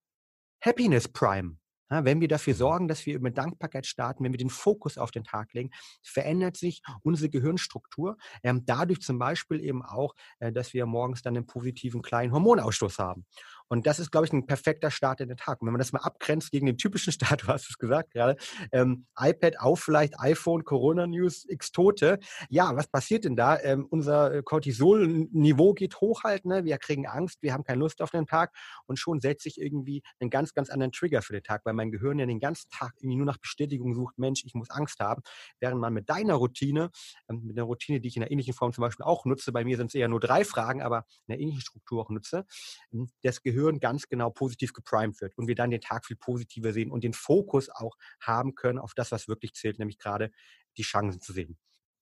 Happiness 0.61 1.09
Prime 1.09 1.57
ja, 1.91 2.05
wenn 2.05 2.21
wir 2.21 2.29
dafür 2.29 2.55
sorgen, 2.55 2.87
dass 2.87 3.05
wir 3.05 3.19
mit 3.21 3.37
Dankbarkeit 3.37 3.85
starten, 3.85 4.23
wenn 4.23 4.33
wir 4.33 4.39
den 4.39 4.51
Fokus 4.51 4.97
auf 4.97 5.11
den 5.11 5.25
Tag 5.25 5.53
legen, 5.55 5.71
verändert 6.03 6.57
sich 6.57 6.83
unsere 7.03 7.31
Gehirnstruktur. 7.31 8.17
Ähm, 8.43 8.65
dadurch 8.65 9.01
zum 9.01 9.19
Beispiel 9.19 9.61
eben 9.61 9.83
auch, 9.83 10.15
äh, 10.39 10.53
dass 10.53 10.73
wir 10.73 10.87
morgens 10.87 11.23
dann 11.23 11.37
einen 11.37 11.47
positiven 11.47 12.01
kleinen 12.01 12.33
Hormonausstoß 12.33 12.99
haben. 12.99 13.27
Und 13.71 13.87
das 13.87 14.01
ist, 14.01 14.11
glaube 14.11 14.27
ich, 14.27 14.33
ein 14.33 14.47
perfekter 14.47 14.91
Start 14.91 15.21
in 15.21 15.29
den 15.29 15.37
Tag. 15.37 15.63
Und 15.63 15.67
wenn 15.67 15.73
man 15.73 15.79
das 15.79 15.93
mal 15.93 16.01
abgrenzt 16.01 16.51
gegen 16.51 16.67
den 16.67 16.77
typischen 16.77 17.13
Start, 17.13 17.45
du 17.45 17.47
hast 17.47 17.71
es 17.71 17.79
gesagt 17.79 18.13
gerade, 18.13 18.37
ähm, 18.73 19.07
iPad 19.17 19.61
auf 19.61 19.81
vielleicht 19.81 20.19
iPhone, 20.19 20.65
Corona-News, 20.65 21.47
x 21.49 21.71
Tote. 21.71 22.19
Ja, 22.49 22.75
was 22.75 22.89
passiert 22.89 23.25
denn 23.25 23.37
da? 23.37 23.59
Ähm, 23.61 23.87
unser 23.89 24.43
Cortisol-Niveau 24.43 25.73
geht 25.75 26.01
hoch 26.01 26.25
halt, 26.25 26.45
ne? 26.47 26.65
wir 26.65 26.77
kriegen 26.79 27.07
Angst, 27.07 27.43
wir 27.43 27.53
haben 27.53 27.63
keine 27.63 27.79
Lust 27.79 28.03
auf 28.03 28.11
den 28.11 28.27
Tag 28.27 28.53
und 28.87 28.99
schon 28.99 29.21
setzt 29.21 29.45
sich 29.45 29.61
irgendwie 29.61 30.03
einen 30.19 30.31
ganz, 30.31 30.53
ganz 30.53 30.69
anderen 30.69 30.91
Trigger 30.91 31.23
für 31.23 31.33
den 31.33 31.45
Tag, 31.45 31.65
weil 31.65 31.75
mein 31.75 31.93
Gehirn 31.93 32.19
ja 32.19 32.27
den 32.27 32.41
ganzen 32.41 32.69
Tag 32.71 32.95
irgendwie 32.99 33.17
nur 33.17 33.27
nach 33.27 33.39
Bestätigung 33.39 33.95
sucht, 33.95 34.19
Mensch, 34.19 34.43
ich 34.45 34.55
muss 34.55 34.71
Angst 34.71 34.99
haben, 34.99 35.23
während 35.61 35.81
man 35.81 35.93
mit 35.93 36.09
deiner 36.09 36.35
Routine, 36.35 36.91
ähm, 37.29 37.43
mit 37.45 37.57
einer 37.57 37.67
Routine, 37.67 38.01
die 38.01 38.09
ich 38.09 38.17
in 38.17 38.23
einer 38.25 38.33
ähnlichen 38.33 38.55
Form 38.55 38.73
zum 38.73 38.83
Beispiel 38.83 39.05
auch 39.05 39.25
nutze, 39.27 39.53
bei 39.53 39.65
mir 39.65 39.77
sind 39.77 39.87
es 39.89 39.95
eher 39.95 40.09
nur 40.09 40.19
drei 40.19 40.45
Fragen, 40.45 40.83
aber 40.83 41.05
in 41.29 41.35
einer 41.35 41.41
ähnlichen 41.41 41.61
Struktur 41.61 42.03
auch 42.03 42.11
nutze, 42.11 42.47
ähm, 42.93 43.09
das 43.23 43.43
Gehirn 43.43 43.60
Gehirn 43.61 43.81
ganz 43.81 44.09
genau 44.09 44.31
positiv 44.31 44.73
geprimed 44.73 45.21
wird 45.21 45.37
und 45.37 45.49
wir 45.49 45.55
dann 45.55 45.71
den 45.71 45.81
Tag 45.81 46.07
viel 46.07 46.17
positiver 46.17 46.73
sehen 46.73 46.91
und 46.91 47.05
den 47.05 47.13
Fokus 47.13 47.69
auch 47.69 47.97
haben 48.21 48.55
können 48.55 48.79
auf 48.79 48.95
das, 48.95 49.13
was 49.13 49.29
wirklich 49.29 49.55
zählt, 49.55 49.79
nämlich 49.79 49.99
gerade 49.99 50.31
die 50.77 50.83
Chancen 50.83 51.21
zu 51.21 51.33
sehen. 51.33 51.59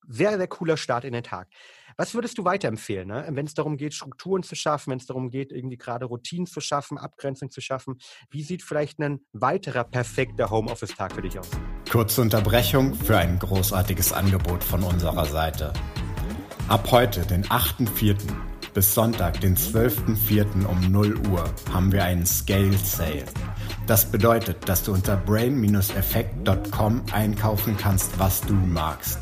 Sehr, 0.07 0.39
sehr 0.39 0.47
cooler 0.47 0.77
Start 0.77 1.05
in 1.05 1.13
den 1.13 1.25
Tag. 1.25 1.49
Was 1.97 2.15
würdest 2.15 2.39
du 2.39 2.45
weiterempfehlen, 2.45 3.09
ne? 3.09 3.27
wenn 3.31 3.45
es 3.45 3.55
darum 3.55 3.77
geht, 3.77 3.93
Strukturen 3.93 4.43
zu 4.43 4.55
schaffen, 4.55 4.93
wenn 4.93 4.99
es 4.99 5.07
darum 5.07 5.29
geht, 5.29 5.51
irgendwie 5.51 5.77
gerade 5.77 6.07
Routinen 6.07 6.47
zu 6.47 6.61
schaffen, 6.61 6.97
Abgrenzung 6.97 7.51
zu 7.51 7.61
schaffen? 7.61 7.99
Wie 8.31 8.43
sieht 8.43 8.63
vielleicht 8.63 9.01
ein 9.01 9.21
weiterer 9.33 9.85
perfekter 9.85 10.51
Homeoffice-Tag 10.51 11.13
für 11.15 11.23
dich 11.23 11.39
aus? 11.39 11.51
Kurze 11.91 12.23
Unterbrechung 12.23 12.95
für 12.95 13.19
ein 13.19 13.39
großartiges 13.39 14.13
Angebot 14.13 14.63
von 14.63 14.85
unserer 14.85 15.27
Seite. 15.27 15.73
Ab 16.69 16.91
heute, 16.93 17.27
den 17.27 17.45
8.4., 17.45 18.58
bis 18.79 18.95
Sonntag, 18.95 19.41
den 19.41 19.57
12.04. 19.57 20.65
um 20.65 20.93
0 20.93 21.19
Uhr, 21.33 21.45
haben 21.73 21.91
wir 21.91 22.05
einen 22.05 22.25
Scale 22.25 22.79
Sale. 22.79 23.25
Das 23.89 24.05
bedeutet, 24.05 24.69
dass 24.69 24.85
du 24.85 24.93
unter 24.93 25.17
brain-effekt.com 25.17 27.03
einkaufen 27.11 27.77
kannst, 27.77 28.21
was 28.21 28.41
du 28.43 28.53
magst. 28.53 29.19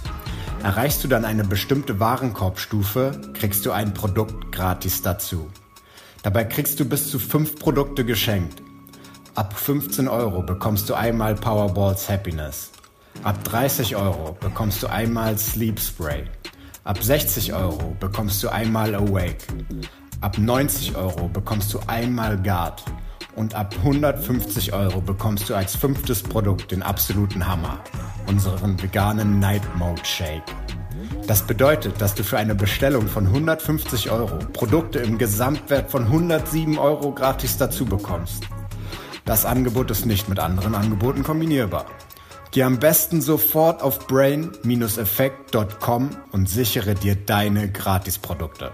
Erreichst 0.63 1.03
du 1.05 1.09
dann 1.09 1.25
eine 1.25 1.43
bestimmte 1.43 1.99
Warenkorbstufe, 1.99 3.19
kriegst 3.33 3.65
du 3.65 3.73
ein 3.73 3.95
Produkt 3.95 4.53
gratis 4.53 5.01
dazu. 5.01 5.49
Dabei 6.23 6.45
kriegst 6.45 6.79
du 6.79 6.85
bis 6.85 7.11
zu 7.11 7.19
fünf 7.19 7.59
Produkte 7.59 8.05
geschenkt. 8.05 8.63
Ab 9.37 9.59
15 9.59 10.07
Euro 10.07 10.43
bekommst 10.43 10.91
du 10.91 10.95
einmal 10.95 11.35
Powerballs 11.35 12.11
Happiness. 12.11 12.73
Ab 13.23 13.43
30 13.45 13.97
Euro 13.97 14.37
bekommst 14.39 14.83
du 14.83 14.89
einmal 14.89 15.39
Sleep 15.39 15.81
Spray. 15.81 16.25
Ab 16.87 17.03
60 17.03 17.53
Euro 17.53 17.97
bekommst 17.99 18.45
du 18.45 18.49
einmal 18.49 18.95
Awake. 18.95 19.39
Ab 20.21 20.39
90 20.39 20.95
Euro 20.95 21.27
bekommst 21.27 21.75
du 21.75 21.81
einmal 21.89 22.41
Guard. 22.41 22.85
Und 23.35 23.57
ab 23.57 23.75
150 23.79 24.73
Euro 24.73 25.01
bekommst 25.01 25.51
du 25.51 25.57
als 25.57 25.75
fünftes 25.75 26.23
Produkt 26.23 26.71
den 26.71 26.85
absoluten 26.85 27.49
Hammer, 27.49 27.81
unseren 28.29 28.81
veganen 28.81 29.41
Night 29.41 29.63
Mode 29.75 30.05
Shake. 30.05 30.45
Das 31.27 31.43
bedeutet, 31.43 32.01
dass 32.01 32.15
du 32.15 32.23
für 32.23 32.39
eine 32.39 32.55
Bestellung 32.55 33.09
von 33.09 33.27
150 33.27 34.13
Euro 34.13 34.39
Produkte 34.53 35.01
im 35.01 35.19
Gesamtwert 35.19 35.91
von 35.91 36.05
107 36.05 36.79
Euro 36.79 37.11
gratis 37.11 37.57
dazu 37.57 37.85
bekommst. 37.85 38.45
Das 39.25 39.45
Angebot 39.45 39.91
ist 39.91 40.07
nicht 40.07 40.29
mit 40.29 40.39
anderen 40.39 40.77
Angeboten 40.77 41.25
kombinierbar. 41.25 41.87
Geh 42.57 42.63
am 42.63 42.79
besten 42.79 43.21
sofort 43.21 43.83
auf 43.83 44.07
brain-effekt.com 44.07 46.17
und 46.33 46.49
sichere 46.49 46.95
dir 46.95 47.15
deine 47.15 47.71
Gratisprodukte. 47.71 48.73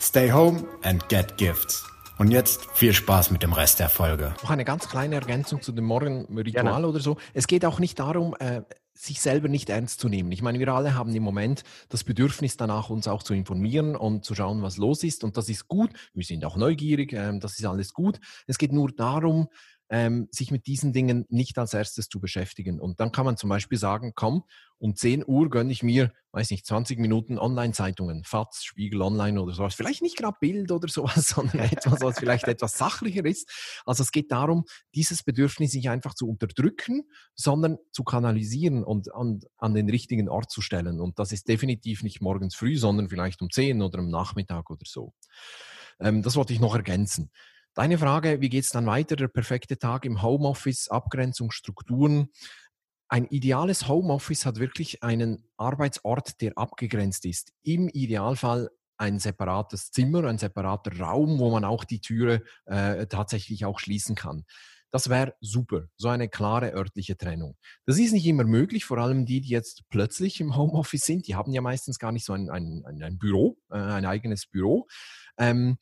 Stay 0.00 0.32
home 0.32 0.64
and 0.82 1.08
get 1.08 1.38
gifts. 1.38 1.86
Und 2.18 2.32
jetzt 2.32 2.66
viel 2.74 2.92
Spaß 2.92 3.30
mit 3.30 3.44
dem 3.44 3.52
Rest 3.52 3.78
der 3.78 3.90
Folge. 3.90 4.34
Noch 4.42 4.50
eine 4.50 4.64
ganz 4.64 4.88
kleine 4.88 5.14
Ergänzung 5.14 5.62
zu 5.62 5.70
dem 5.70 5.84
Morgenritual 5.84 6.64
Gerne. 6.64 6.88
oder 6.88 6.98
so. 6.98 7.16
Es 7.32 7.46
geht 7.46 7.64
auch 7.64 7.78
nicht 7.78 8.00
darum, 8.00 8.34
äh, 8.40 8.62
sich 8.92 9.20
selber 9.20 9.48
nicht 9.48 9.70
ernst 9.70 10.00
zu 10.00 10.08
nehmen. 10.08 10.32
Ich 10.32 10.42
meine, 10.42 10.58
wir 10.58 10.66
alle 10.68 10.94
haben 10.94 11.14
im 11.14 11.22
Moment 11.22 11.62
das 11.90 12.02
Bedürfnis 12.02 12.56
danach, 12.56 12.90
uns 12.90 13.06
auch 13.06 13.22
zu 13.22 13.34
informieren 13.34 13.94
und 13.94 14.24
zu 14.24 14.34
schauen, 14.34 14.62
was 14.62 14.78
los 14.78 15.04
ist. 15.04 15.22
Und 15.22 15.36
das 15.36 15.48
ist 15.48 15.68
gut. 15.68 15.90
Wir 16.12 16.24
sind 16.24 16.44
auch 16.44 16.56
neugierig. 16.56 17.12
Ähm, 17.12 17.38
das 17.38 17.56
ist 17.56 17.66
alles 17.66 17.94
gut. 17.94 18.18
Es 18.48 18.58
geht 18.58 18.72
nur 18.72 18.90
darum, 18.90 19.46
ähm, 19.92 20.26
sich 20.30 20.50
mit 20.50 20.66
diesen 20.66 20.94
Dingen 20.94 21.26
nicht 21.28 21.58
als 21.58 21.74
erstes 21.74 22.08
zu 22.08 22.18
beschäftigen. 22.18 22.80
Und 22.80 22.98
dann 22.98 23.12
kann 23.12 23.26
man 23.26 23.36
zum 23.36 23.50
Beispiel 23.50 23.76
sagen, 23.76 24.12
komm, 24.14 24.44
um 24.78 24.96
10 24.96 25.22
Uhr 25.26 25.50
gönne 25.50 25.70
ich 25.70 25.82
mir, 25.82 26.14
weiß 26.32 26.50
nicht, 26.50 26.64
20 26.64 26.98
Minuten 26.98 27.38
Online-Zeitungen, 27.38 28.24
FATS, 28.24 28.64
Spiegel 28.64 29.02
Online 29.02 29.40
oder 29.40 29.52
sowas. 29.52 29.74
Vielleicht 29.74 30.00
nicht 30.00 30.16
gerade 30.16 30.38
Bild 30.40 30.72
oder 30.72 30.88
sowas, 30.88 31.26
sondern 31.28 31.58
etwas, 31.58 32.00
was 32.00 32.18
vielleicht 32.18 32.48
etwas 32.48 32.78
sachlicher 32.78 33.26
ist. 33.26 33.50
Also 33.84 34.02
es 34.02 34.12
geht 34.12 34.32
darum, 34.32 34.64
dieses 34.94 35.22
Bedürfnis 35.24 35.74
nicht 35.74 35.90
einfach 35.90 36.14
zu 36.14 36.26
unterdrücken, 36.26 37.02
sondern 37.34 37.76
zu 37.92 38.02
kanalisieren 38.02 38.84
und 38.84 39.14
an, 39.14 39.40
an 39.58 39.74
den 39.74 39.90
richtigen 39.90 40.30
Ort 40.30 40.50
zu 40.50 40.62
stellen. 40.62 41.02
Und 41.02 41.18
das 41.18 41.32
ist 41.32 41.48
definitiv 41.48 42.02
nicht 42.02 42.22
morgens 42.22 42.54
früh, 42.54 42.78
sondern 42.78 43.10
vielleicht 43.10 43.42
um 43.42 43.50
10 43.50 43.82
oder 43.82 43.98
am 43.98 44.08
Nachmittag 44.08 44.70
oder 44.70 44.86
so. 44.86 45.12
Ähm, 46.00 46.22
das 46.22 46.34
wollte 46.36 46.54
ich 46.54 46.60
noch 46.60 46.74
ergänzen. 46.74 47.30
Deine 47.74 47.96
Frage, 47.96 48.42
wie 48.42 48.50
geht 48.50 48.64
es 48.64 48.70
dann 48.70 48.84
weiter? 48.84 49.16
Der 49.16 49.28
perfekte 49.28 49.78
Tag 49.78 50.04
im 50.04 50.20
Homeoffice, 50.20 50.88
Abgrenzung, 50.88 51.50
Strukturen. 51.50 52.28
Ein 53.08 53.24
ideales 53.26 53.88
Homeoffice 53.88 54.44
hat 54.44 54.58
wirklich 54.58 55.02
einen 55.02 55.48
Arbeitsort, 55.56 56.42
der 56.42 56.58
abgegrenzt 56.58 57.24
ist. 57.24 57.52
Im 57.62 57.88
Idealfall 57.88 58.68
ein 58.98 59.18
separates 59.18 59.90
Zimmer, 59.90 60.24
ein 60.24 60.36
separater 60.36 60.98
Raum, 60.98 61.38
wo 61.38 61.50
man 61.50 61.64
auch 61.64 61.84
die 61.84 62.02
Türe 62.02 62.42
äh, 62.66 63.06
tatsächlich 63.06 63.64
auch 63.64 63.78
schließen 63.78 64.16
kann. 64.16 64.44
Das 64.90 65.08
wäre 65.08 65.34
super, 65.40 65.86
so 65.96 66.08
eine 66.08 66.28
klare 66.28 66.74
örtliche 66.74 67.16
Trennung. 67.16 67.56
Das 67.86 67.98
ist 67.98 68.12
nicht 68.12 68.26
immer 68.26 68.44
möglich, 68.44 68.84
vor 68.84 68.98
allem 68.98 69.24
die, 69.24 69.40
die 69.40 69.48
jetzt 69.48 69.84
plötzlich 69.88 70.42
im 70.42 70.56
Homeoffice 70.56 71.06
sind. 71.06 71.26
Die 71.26 71.36
haben 71.36 71.52
ja 71.52 71.62
meistens 71.62 71.98
gar 71.98 72.12
nicht 72.12 72.26
so 72.26 72.34
ein, 72.34 72.50
ein, 72.50 72.84
ein 72.84 73.18
Büro, 73.18 73.56
äh, 73.70 73.76
ein 73.76 74.04
eigenes 74.04 74.44
Büro. 74.46 74.86
Ähm, 75.38 75.78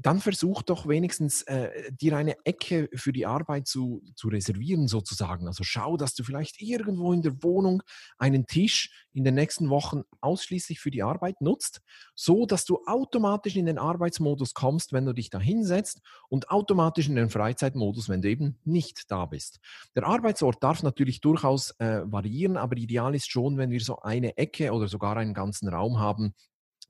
dann 0.00 0.20
versuch 0.20 0.62
doch 0.62 0.86
wenigstens 0.86 1.42
äh, 1.42 1.92
dir 1.92 2.16
eine 2.16 2.36
Ecke 2.44 2.88
für 2.94 3.12
die 3.12 3.26
Arbeit 3.26 3.66
zu, 3.66 4.02
zu 4.16 4.28
reservieren, 4.28 4.88
sozusagen. 4.88 5.46
Also 5.46 5.64
schau, 5.64 5.96
dass 5.96 6.14
du 6.14 6.24
vielleicht 6.24 6.60
irgendwo 6.60 7.12
in 7.12 7.22
der 7.22 7.42
Wohnung 7.42 7.82
einen 8.18 8.46
Tisch 8.46 8.90
in 9.12 9.24
den 9.24 9.34
nächsten 9.34 9.68
Wochen 9.70 10.02
ausschließlich 10.20 10.78
für 10.78 10.90
die 10.90 11.02
Arbeit 11.02 11.40
nutzt, 11.40 11.80
so 12.14 12.46
dass 12.46 12.64
du 12.64 12.80
automatisch 12.86 13.56
in 13.56 13.66
den 13.66 13.78
Arbeitsmodus 13.78 14.54
kommst, 14.54 14.92
wenn 14.92 15.06
du 15.06 15.12
dich 15.12 15.30
da 15.30 15.40
hinsetzt 15.40 16.00
und 16.28 16.50
automatisch 16.50 17.08
in 17.08 17.16
den 17.16 17.30
Freizeitmodus, 17.30 18.08
wenn 18.08 18.22
du 18.22 18.28
eben 18.28 18.58
nicht 18.64 19.10
da 19.10 19.26
bist. 19.26 19.58
Der 19.96 20.04
Arbeitsort 20.06 20.62
darf 20.62 20.82
natürlich 20.82 21.20
durchaus 21.20 21.70
äh, 21.78 22.02
variieren, 22.04 22.56
aber 22.56 22.76
ideal 22.76 23.14
ist 23.14 23.30
schon, 23.30 23.56
wenn 23.58 23.70
wir 23.70 23.80
so 23.80 23.98
eine 24.00 24.36
Ecke 24.36 24.72
oder 24.72 24.88
sogar 24.88 25.16
einen 25.16 25.34
ganzen 25.34 25.68
Raum 25.68 25.98
haben, 25.98 26.34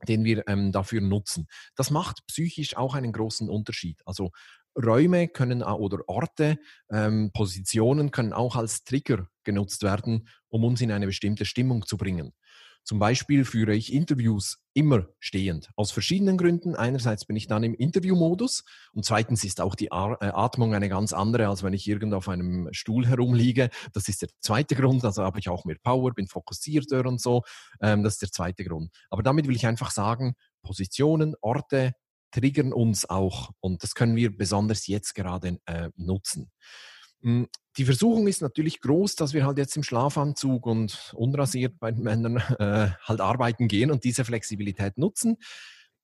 den 0.07 0.23
wir 0.23 0.47
ähm, 0.47 0.71
dafür 0.71 1.01
nutzen. 1.01 1.47
Das 1.75 1.91
macht 1.91 2.25
psychisch 2.27 2.77
auch 2.77 2.93
einen 2.93 3.11
großen 3.11 3.49
Unterschied. 3.49 4.01
Also 4.05 4.31
Räume 4.75 5.27
können 5.27 5.63
oder 5.63 5.99
Orte, 6.07 6.57
ähm, 6.89 7.31
Positionen 7.33 8.11
können 8.11 8.33
auch 8.33 8.55
als 8.55 8.83
Trigger 8.83 9.27
genutzt 9.43 9.83
werden, 9.83 10.27
um 10.47 10.63
uns 10.63 10.81
in 10.81 10.91
eine 10.91 11.07
bestimmte 11.07 11.45
Stimmung 11.45 11.85
zu 11.85 11.97
bringen. 11.97 12.33
Zum 12.89 12.97
Beispiel 12.97 13.45
führe 13.45 13.75
ich 13.75 13.93
Interviews 13.93 14.63
immer 14.73 15.05
stehend. 15.19 15.69
Aus 15.75 15.91
verschiedenen 15.91 16.39
Gründen. 16.39 16.73
Einerseits 16.75 17.23
bin 17.23 17.35
ich 17.35 17.45
dann 17.45 17.61
im 17.61 17.75
Interviewmodus 17.75 18.63
und 18.93 19.05
zweitens 19.05 19.43
ist 19.43 19.61
auch 19.61 19.75
die 19.75 19.89
äh, 19.89 19.89
Atmung 19.91 20.73
eine 20.73 20.89
ganz 20.89 21.13
andere, 21.13 21.49
als 21.49 21.61
wenn 21.61 21.73
ich 21.73 21.87
irgendwo 21.87 22.17
auf 22.17 22.27
einem 22.27 22.67
Stuhl 22.71 23.05
herumliege. 23.05 23.69
Das 23.93 24.07
ist 24.07 24.23
der 24.23 24.29
zweite 24.39 24.73
Grund. 24.73 25.05
Also 25.05 25.21
habe 25.21 25.37
ich 25.37 25.49
auch 25.49 25.65
mehr 25.65 25.77
Power, 25.83 26.15
bin 26.15 26.25
fokussierter 26.25 27.05
und 27.05 27.21
so. 27.21 27.43
Ähm, 27.79 28.01
das 28.01 28.13
ist 28.13 28.23
der 28.23 28.31
zweite 28.31 28.63
Grund. 28.63 28.89
Aber 29.11 29.21
damit 29.21 29.47
will 29.47 29.55
ich 29.55 29.67
einfach 29.67 29.91
sagen, 29.91 30.33
Positionen, 30.63 31.35
Orte 31.41 31.93
triggern 32.31 32.73
uns 32.73 33.07
auch 33.07 33.51
und 33.59 33.83
das 33.83 33.93
können 33.93 34.15
wir 34.15 34.35
besonders 34.35 34.87
jetzt 34.87 35.13
gerade 35.13 35.59
äh, 35.67 35.91
nutzen. 35.95 36.49
Die 37.79 37.85
Versuchung 37.85 38.27
ist 38.27 38.41
natürlich 38.41 38.81
groß, 38.81 39.15
dass 39.15 39.33
wir 39.33 39.45
halt 39.45 39.57
jetzt 39.57 39.77
im 39.77 39.83
Schlafanzug 39.83 40.65
und 40.65 41.13
unrasiert 41.15 41.79
bei 41.79 41.91
den 41.91 42.03
Männern 42.03 42.35
äh, 42.59 42.89
halt 43.05 43.21
arbeiten 43.21 43.69
gehen 43.69 43.89
und 43.89 44.03
diese 44.03 44.25
Flexibilität 44.25 44.97
nutzen. 44.97 45.37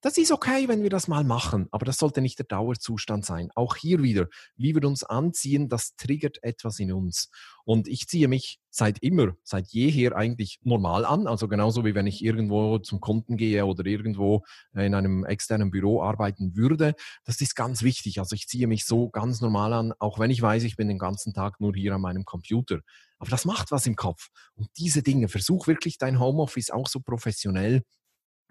Das 0.06 0.20
ist 0.20 0.32
okay, 0.32 0.68
wenn 0.68 0.84
wir 0.84 0.92
das 0.92 1.08
mal 1.08 1.24
machen, 1.24 1.68
aber 1.72 1.84
das 1.84 1.98
sollte 1.98 2.22
nicht 2.22 2.38
der 2.38 2.46
Dauerzustand 2.46 3.26
sein. 3.26 3.50
Auch 3.56 3.76
hier 3.76 4.04
wieder, 4.04 4.28
wie 4.56 4.76
wir 4.76 4.84
uns 4.84 5.04
anziehen, 5.04 5.68
das 5.68 5.96
triggert 5.96 6.38
etwas 6.44 6.78
in 6.78 6.94
uns. 6.94 7.32
Und 7.64 7.88
ich 7.88 8.08
ziehe 8.08 8.28
mich 8.28 8.60
seit 8.70 9.00
immer, 9.00 9.34
seit 9.42 9.70
jeher 9.70 10.16
eigentlich 10.16 10.60
normal 10.62 11.06
an. 11.06 11.26
Also 11.26 11.48
genauso 11.48 11.86
wie 11.86 11.96
wenn 11.96 12.06
ich 12.06 12.24
irgendwo 12.24 12.78
zum 12.78 13.00
Kunden 13.00 13.36
gehe 13.36 13.66
oder 13.66 13.84
irgendwo 13.88 14.46
in 14.76 14.94
einem 14.94 15.26
externen 15.26 15.72
Büro 15.72 16.04
arbeiten 16.04 16.56
würde. 16.56 16.94
Das 17.24 17.42
ist 17.42 17.56
ganz 17.56 17.82
wichtig. 17.82 18.20
Also 18.20 18.36
ich 18.36 18.48
ziehe 18.48 18.68
mich 18.68 18.86
so 18.86 19.10
ganz 19.10 19.42
normal 19.42 19.74
an, 19.74 19.92
auch 19.98 20.20
wenn 20.20 20.30
ich 20.30 20.40
weiß, 20.40 20.66
ich 20.66 20.76
bin 20.76 20.88
den 20.88 21.00
ganzen 21.00 21.34
Tag 21.34 21.60
nur 21.60 21.74
hier 21.74 21.96
an 21.96 22.02
meinem 22.02 22.26
Computer. 22.26 22.82
Aber 23.18 23.32
das 23.32 23.46
macht 23.46 23.72
was 23.72 23.88
im 23.88 23.96
Kopf. 23.96 24.28
Und 24.54 24.70
diese 24.78 25.02
Dinge, 25.02 25.30
versuch 25.30 25.66
wirklich 25.66 25.98
dein 25.98 26.20
Homeoffice 26.20 26.70
auch 26.70 26.88
so 26.88 27.00
professionell 27.00 27.82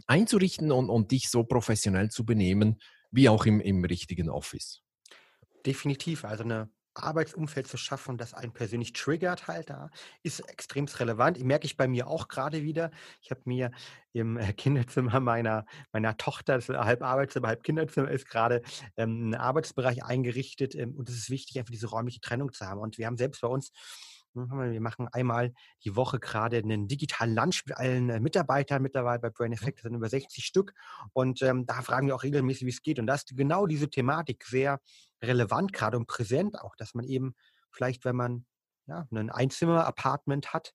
einzurichten 0.07 0.73
und, 0.73 0.91
und 0.91 1.11
dich 1.11 1.31
so 1.31 1.45
professionell 1.45 2.11
zu 2.11 2.25
benehmen, 2.25 2.81
wie 3.11 3.29
auch 3.29 3.47
im, 3.47 3.61
im 3.61 3.85
richtigen 3.85 4.29
Office. 4.29 4.83
Definitiv. 5.65 6.25
Also 6.25 6.45
eine 6.45 6.69
Arbeitsumfeld 6.95 7.67
zu 7.67 7.77
schaffen, 7.77 8.19
das 8.19 8.35
einen 8.35 8.53
persönlich 8.53 8.93
triggert 8.93 9.49
halt, 9.49 9.71
da 9.71 9.91
ist 10.23 10.41
extrem 10.41 10.87
relevant. 10.87 11.37
Ich 11.37 11.45
merke 11.45 11.67
ich 11.67 11.77
bei 11.77 11.89
mir 11.89 12.07
auch 12.07 12.29
gerade 12.29 12.63
wieder. 12.63 12.91
Ich 13.21 13.31
habe 13.31 13.41
mir 13.45 13.73
im 14.13 14.37
äh, 14.37 14.53
Kinderzimmer 14.53 15.19
meiner, 15.21 15.67
meiner 15.93 16.17
Tochter, 16.17 16.55
das 16.55 16.69
halb 16.69 17.03
Arbeitszimmer, 17.03 17.49
halb 17.49 17.65
Kinderzimmer 17.65 18.11
ist 18.11 18.29
gerade 18.29 18.63
ähm, 18.97 19.25
einen 19.25 19.35
Arbeitsbereich 19.35 20.05
eingerichtet 20.05 20.75
ähm, 20.75 20.95
und 20.95 21.09
es 21.09 21.17
ist 21.17 21.31
wichtig, 21.31 21.59
einfach 21.59 21.73
diese 21.73 21.89
räumliche 21.89 22.21
Trennung 22.21 22.53
zu 22.53 22.67
haben. 22.67 22.81
Und 22.81 22.99
wir 22.99 23.07
haben 23.07 23.17
selbst 23.17 23.41
bei 23.41 23.49
uns 23.49 23.73
wir 24.35 24.81
machen 24.81 25.09
einmal 25.13 25.53
die 25.85 25.97
Woche 25.97 26.19
gerade 26.19 26.59
einen 26.59 26.89
digitalen 26.89 27.35
Lunch 27.35 27.63
mit 27.67 27.77
allen 27.77 28.11
äh, 28.11 28.21
Mitarbeitern 28.21 28.83
mittlerweile 28.83 29.21
bei 29.21 29.31
Brain 29.31 29.53
Effect. 29.53 29.79
Das 29.79 29.83
sind 29.85 29.95
über 29.95 30.09
60 30.09 30.45
Stück. 30.45 30.75
Und 31.13 31.43
ähm, 31.43 31.67
da 31.67 31.83
fragen 31.83 32.09
wir 32.09 32.15
auch 32.15 32.23
regelmäßig, 32.23 32.67
wie 32.67 32.71
es 32.71 32.83
geht. 32.83 32.99
Und 32.99 33.07
da 33.07 33.15
ist 33.15 33.37
genau 33.37 33.67
diese 33.67 33.89
Thematik 33.89 34.45
sehr 34.45 34.81
relevant 35.23 35.73
gerade 35.73 35.97
und 35.97 36.07
präsent 36.07 36.61
auch, 36.61 36.75
dass 36.77 36.95
man 36.95 37.05
eben 37.05 37.35
vielleicht, 37.71 38.05
wenn 38.05 38.17
man 38.17 38.47
ja, 38.87 39.07
ein 39.11 39.31
Einzimmer-Apartment 39.31 40.53
hat, 40.53 40.75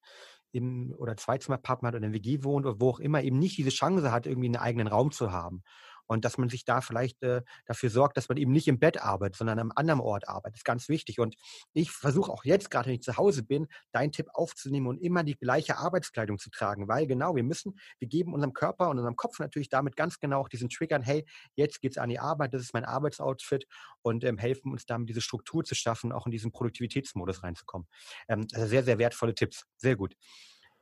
im, 0.52 0.95
oder 0.98 1.15
Zweizimmer-Apartment 1.15 1.93
oder 1.93 2.00
in 2.00 2.06
einer 2.06 2.13
WG 2.13 2.43
wohnt 2.43 2.65
oder 2.65 2.80
wo 2.80 2.89
auch 2.89 3.00
immer, 3.00 3.22
eben 3.22 3.38
nicht 3.38 3.58
diese 3.58 3.69
Chance 3.69 4.12
hat, 4.12 4.26
irgendwie 4.26 4.48
einen 4.48 4.56
eigenen 4.56 4.88
Raum 4.88 5.12
zu 5.12 5.32
haben 5.32 5.63
und 6.10 6.26
dass 6.26 6.38
man 6.39 6.50
sich 6.50 6.65
da 6.65 6.82
vielleicht 6.82 7.22
äh, 7.22 7.43
dafür 7.65 7.89
sorgt, 7.91 8.17
dass 8.17 8.30
man 8.30 8.38
eben 8.38 8.52
nicht 8.52 8.67
im 8.67 8.80
Bett 8.80 9.00
arbeitet, 9.00 9.38
sondern 9.38 9.60
am 9.60 9.72
anderen 9.76 10.00
Ort 10.00 10.28
arbeitet. 10.28 10.56
Das 10.56 10.62
ist 10.62 10.65
ganz 10.65 10.89
wichtig. 10.89 11.19
Und 11.19 11.36
ich 11.74 11.91
versuche 11.91 12.32
auch 12.32 12.43
jetzt, 12.45 12.72
gerade 12.72 12.88
wenn 12.88 12.95
ich 12.95 13.04
zu 13.04 13.15
Hause 13.15 13.43
bin, 13.43 13.67
deinen 13.91 14.12
Tipp 14.12 14.28
aufzunehmen 14.34 14.88
und 14.88 14.98
immer 14.98 15.24
die 15.24 15.36
gleiche 15.36 15.78
Arbeitskleidung 15.78 16.39
zu 16.39 16.50
tragen, 16.50 16.88
weil 16.88 17.06
genau, 17.06 17.36
wir 17.36 17.43
müssen, 17.43 17.80
wir 18.00 18.08
geben 18.08 18.34
unserem 18.34 18.54
Körper 18.54 18.89
und 18.89 18.98
unserem 18.98 19.15
Kopf 19.15 19.39
natürlich 19.39 19.69
damit 19.69 19.95
ganz 19.95 20.19
genau 20.19 20.41
auch 20.41 20.50
diesen 20.50 20.69
Triggern, 20.69 21.04
hey, 21.04 21.26
jetzt 21.56 21.80
geht 21.80 21.91
es 21.91 21.98
an 22.00 22.10
die 22.10 22.19
Arbeit, 22.19 22.56
das 22.56 22.63
ist 22.63 22.74
mein 22.74 22.86
Arbeitsoutfit 22.86 23.67
und 24.02 24.24
ähm, 24.24 24.39
helfen 24.39 24.72
uns 24.72 24.88
damit, 24.88 25.10
diese 25.10 25.22
Struktur 25.22 25.63
zu 25.63 25.76
schaffen, 25.76 26.12
auch 26.12 26.26
in 26.26 26.32
diesen 26.32 26.52
Produktivitätsmodus 26.52 27.43
reinzukommen. 27.43 27.88
Ähm, 28.28 28.48
also 28.54 28.65
sehr, 28.65 28.84
sehr 28.84 28.98
wertvolle 28.98 29.36
Tipps. 29.36 29.65
Sehr 29.78 29.95
gut. 29.95 30.15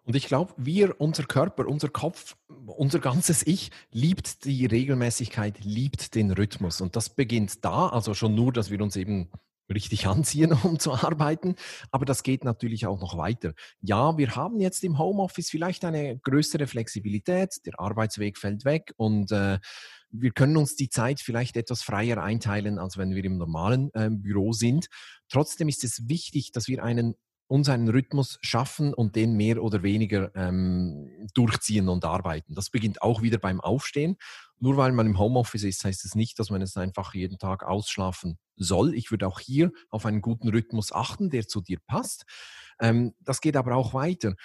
Und 0.07 0.15
ich 0.15 0.27
glaube, 0.27 0.53
wir, 0.55 1.01
unser 1.01 1.23
Körper, 1.23 1.67
unser 1.67 1.89
Kopf, 1.89 2.37
unser 2.65 2.99
ganzes 2.99 3.45
Ich 3.45 3.71
liebt 3.91 4.45
die 4.45 4.65
Regelmäßigkeit, 4.65 5.59
liebt 5.65 6.15
den 6.15 6.31
Rhythmus. 6.31 6.79
Und 6.79 6.95
das 6.95 7.09
beginnt 7.09 7.65
da, 7.65 7.89
also 7.89 8.13
schon 8.13 8.33
nur, 8.33 8.53
dass 8.53 8.71
wir 8.71 8.79
uns 8.81 8.95
eben 8.95 9.29
richtig 9.69 10.07
anziehen, 10.07 10.53
um 10.63 10.79
zu 10.79 10.93
arbeiten. 10.93 11.55
Aber 11.91 12.05
das 12.05 12.23
geht 12.23 12.45
natürlich 12.45 12.87
auch 12.87 13.01
noch 13.01 13.17
weiter. 13.17 13.51
Ja, 13.81 14.17
wir 14.17 14.33
haben 14.37 14.61
jetzt 14.61 14.85
im 14.85 14.97
Homeoffice 14.97 15.49
vielleicht 15.49 15.83
eine 15.83 16.17
größere 16.19 16.67
Flexibilität. 16.67 17.55
Der 17.65 17.77
Arbeitsweg 17.77 18.37
fällt 18.37 18.63
weg 18.63 18.93
und 18.95 19.33
äh, 19.33 19.59
wir 20.09 20.31
können 20.31 20.55
uns 20.55 20.77
die 20.77 20.87
Zeit 20.87 21.19
vielleicht 21.19 21.57
etwas 21.57 21.81
freier 21.81 22.23
einteilen, 22.23 22.79
als 22.79 22.97
wenn 22.97 23.13
wir 23.13 23.25
im 23.25 23.37
normalen 23.37 23.89
äh, 23.93 24.09
Büro 24.09 24.53
sind. 24.53 24.87
Trotzdem 25.27 25.67
ist 25.67 25.83
es 25.83 26.07
wichtig, 26.07 26.53
dass 26.53 26.69
wir 26.69 26.81
einen 26.81 27.15
uns 27.47 27.69
einen 27.69 27.87
Rhythmus 27.87 28.37
schaffen 28.41 28.93
und 28.93 29.15
den 29.15 29.35
mehr 29.37 29.63
oder 29.63 29.83
weniger 29.83 30.35
ähm, 30.35 31.27
durchziehen 31.33 31.89
und 31.89 32.03
arbeiten. 32.05 32.55
Das 32.55 32.69
beginnt 32.69 33.01
auch 33.01 33.21
wieder 33.21 33.37
beim 33.37 33.61
Aufstehen. 33.61 34.17
Nur 34.59 34.75
weil 34.77 34.91
man 34.91 35.05
im 35.05 35.19
Homeoffice 35.19 35.63
ist, 35.63 35.85
heißt 35.85 36.03
es 36.03 36.15
nicht, 36.15 36.39
dass 36.39 36.49
man 36.49 36.61
es 36.61 36.75
einfach 36.77 37.13
jeden 37.13 37.37
Tag 37.37 37.63
ausschlafen 37.63 38.37
soll. 38.55 38.95
Ich 38.95 39.11
würde 39.11 39.27
auch 39.27 39.39
hier 39.39 39.71
auf 39.89 40.05
einen 40.05 40.21
guten 40.21 40.49
Rhythmus 40.49 40.91
achten, 40.91 41.29
der 41.29 41.47
zu 41.47 41.61
dir 41.61 41.79
passt. 41.85 42.25
Ähm, 42.79 43.13
das 43.19 43.39
geht 43.39 43.55
aber 43.55 43.75
auch 43.75 43.93
weiter. 43.93 44.35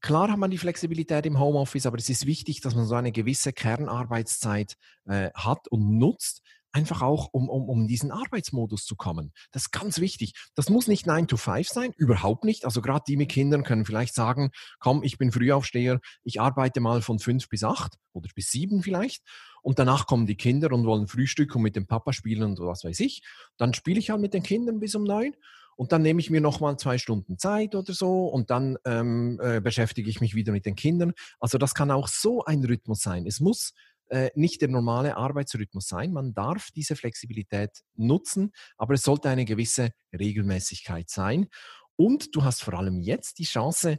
Klar 0.00 0.30
hat 0.30 0.38
man 0.38 0.50
die 0.50 0.58
Flexibilität 0.58 1.26
im 1.26 1.40
Homeoffice, 1.40 1.86
aber 1.86 1.96
es 1.96 2.08
ist 2.10 2.26
wichtig, 2.26 2.60
dass 2.60 2.74
man 2.74 2.86
so 2.86 2.94
eine 2.94 3.12
gewisse 3.12 3.52
Kernarbeitszeit 3.52 4.76
äh, 5.06 5.30
hat 5.34 5.68
und 5.68 5.98
nutzt, 5.98 6.42
einfach 6.76 7.00
auch, 7.00 7.30
um, 7.32 7.48
um, 7.48 7.70
um 7.70 7.80
in 7.80 7.86
diesen 7.86 8.10
Arbeitsmodus 8.10 8.84
zu 8.84 8.96
kommen. 8.96 9.32
Das 9.50 9.62
ist 9.62 9.70
ganz 9.70 9.98
wichtig. 9.98 10.34
Das 10.54 10.68
muss 10.68 10.88
nicht 10.88 11.06
9 11.06 11.26
to 11.26 11.38
5 11.38 11.66
sein, 11.66 11.92
überhaupt 11.96 12.44
nicht. 12.44 12.66
Also 12.66 12.82
gerade 12.82 13.04
die 13.08 13.16
mit 13.16 13.30
Kindern 13.30 13.62
können 13.64 13.86
vielleicht 13.86 14.14
sagen, 14.14 14.50
komm, 14.78 15.02
ich 15.02 15.16
bin 15.16 15.32
Frühaufsteher, 15.32 16.00
ich 16.22 16.38
arbeite 16.38 16.80
mal 16.80 17.00
von 17.00 17.18
5 17.18 17.48
bis 17.48 17.64
8 17.64 17.94
oder 18.12 18.28
bis 18.34 18.50
7 18.50 18.82
vielleicht. 18.82 19.22
Und 19.62 19.78
danach 19.78 20.06
kommen 20.06 20.26
die 20.26 20.36
Kinder 20.36 20.70
und 20.70 20.84
wollen 20.84 21.08
Frühstück 21.08 21.56
und 21.56 21.62
mit 21.62 21.76
dem 21.76 21.86
Papa 21.86 22.12
spielen 22.12 22.42
und 22.42 22.58
was 22.60 22.84
weiß 22.84 23.00
ich. 23.00 23.22
Dann 23.56 23.72
spiele 23.72 23.98
ich 23.98 24.10
halt 24.10 24.20
mit 24.20 24.34
den 24.34 24.42
Kindern 24.42 24.78
bis 24.78 24.94
um 24.94 25.04
9 25.04 25.34
und 25.76 25.92
dann 25.92 26.02
nehme 26.02 26.20
ich 26.20 26.30
mir 26.30 26.42
nochmal 26.42 26.78
zwei 26.78 26.98
Stunden 26.98 27.38
Zeit 27.38 27.74
oder 27.74 27.94
so 27.94 28.26
und 28.26 28.50
dann 28.50 28.76
ähm, 28.84 29.40
äh, 29.42 29.60
beschäftige 29.60 30.10
ich 30.10 30.20
mich 30.20 30.34
wieder 30.34 30.52
mit 30.52 30.66
den 30.66 30.74
Kindern. 30.74 31.14
Also 31.40 31.56
das 31.56 31.74
kann 31.74 31.90
auch 31.90 32.08
so 32.08 32.44
ein 32.44 32.64
Rhythmus 32.64 33.00
sein. 33.00 33.26
Es 33.26 33.40
muss 33.40 33.72
äh, 34.08 34.30
nicht 34.34 34.60
der 34.60 34.68
normale 34.68 35.16
Arbeitsrhythmus 35.16 35.88
sein. 35.88 36.12
Man 36.12 36.34
darf 36.34 36.70
diese 36.74 36.96
Flexibilität 36.96 37.70
nutzen, 37.94 38.52
aber 38.76 38.94
es 38.94 39.02
sollte 39.02 39.28
eine 39.28 39.44
gewisse 39.44 39.90
Regelmäßigkeit 40.12 41.10
sein. 41.10 41.48
Und 41.96 42.34
du 42.34 42.44
hast 42.44 42.62
vor 42.62 42.74
allem 42.74 43.00
jetzt 43.00 43.38
die 43.38 43.44
Chance, 43.44 43.98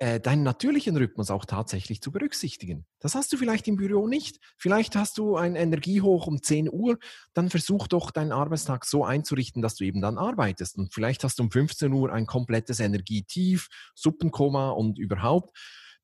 äh, 0.00 0.20
deinen 0.20 0.44
natürlichen 0.44 0.96
Rhythmus 0.96 1.28
auch 1.28 1.44
tatsächlich 1.44 2.00
zu 2.00 2.12
berücksichtigen. 2.12 2.86
Das 3.00 3.16
hast 3.16 3.32
du 3.32 3.36
vielleicht 3.36 3.66
im 3.66 3.76
Büro 3.76 4.06
nicht. 4.06 4.38
Vielleicht 4.56 4.94
hast 4.94 5.18
du 5.18 5.36
ein 5.36 5.56
Energiehoch 5.56 6.28
um 6.28 6.40
10 6.40 6.70
Uhr, 6.70 6.98
dann 7.34 7.50
versuch 7.50 7.88
doch 7.88 8.12
deinen 8.12 8.30
Arbeitstag 8.30 8.84
so 8.84 9.04
einzurichten, 9.04 9.60
dass 9.60 9.74
du 9.74 9.84
eben 9.84 10.00
dann 10.00 10.16
arbeitest. 10.16 10.78
Und 10.78 10.94
vielleicht 10.94 11.24
hast 11.24 11.40
du 11.40 11.42
um 11.42 11.50
15 11.50 11.92
Uhr 11.92 12.12
ein 12.12 12.26
komplettes 12.26 12.78
Energietief, 12.78 13.68
Suppenkoma 13.96 14.70
und 14.70 15.00
überhaupt. 15.00 15.56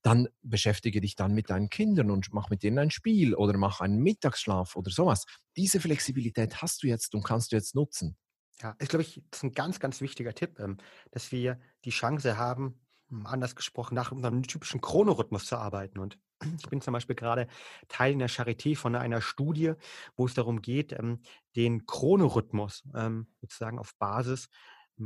Dann 0.05 0.29
beschäftige 0.43 1.01
dich 1.01 1.17
dann 1.17 1.33
mit 1.33 1.49
deinen 1.49 1.71
Kindern 1.71 2.11
und 2.11 2.33
mach 2.33 2.51
mit 2.51 2.63
denen 2.63 2.79
ein 2.79 2.91
Spiel 2.91 3.35
oder 3.35 3.57
mach 3.57 3.81
einen 3.81 4.03
Mittagsschlaf 4.03 4.77
oder 4.77 4.91
sowas. 4.91 5.25
Diese 5.57 5.81
Flexibilität 5.81 6.61
hast 6.61 6.83
du 6.83 6.89
jetzt 6.89 7.15
und 7.15 7.25
kannst 7.25 7.53
du 7.53 7.57
jetzt 7.57 7.75
nutzen. 7.75 8.17
Ja, 8.61 8.77
ist, 8.79 8.91
glaube 8.91 9.03
ich, 9.03 9.23
das 9.31 9.39
ist 9.39 9.45
ein 9.45 9.53
ganz, 9.53 9.81
ganz 9.81 10.03
wichtiger 10.03 10.35
Tipp, 10.35 10.61
ähm, 10.61 10.77
dass 11.11 11.33
wir 11.33 11.59
die 11.85 11.91
Chance 11.91 12.37
haben, 12.37 12.79
anders 13.25 13.57
gesprochen, 13.57 13.95
nach 13.95 14.13
einem 14.13 14.43
typischen 14.43 14.83
Chronorhythmus 14.83 15.47
zu 15.47 15.57
arbeiten. 15.57 15.99
Und 15.99 16.19
ich 16.59 16.69
bin 16.69 16.83
zum 16.83 16.93
Beispiel 16.93 17.17
gerade 17.17 17.49
Teil 17.89 18.13
in 18.13 18.19
der 18.19 18.31
Charité 18.31 18.77
von 18.77 18.95
einer 18.95 19.23
Studie, 19.23 19.73
wo 20.17 20.27
es 20.27 20.35
darum 20.35 20.61
geht, 20.61 20.93
ähm, 20.93 21.23
den 21.57 21.87
Chronorhythmus 21.87 22.85
ähm, 22.95 23.29
sozusagen 23.41 23.79
auf 23.79 23.95
Basis 23.97 24.45
hm, 24.45 24.51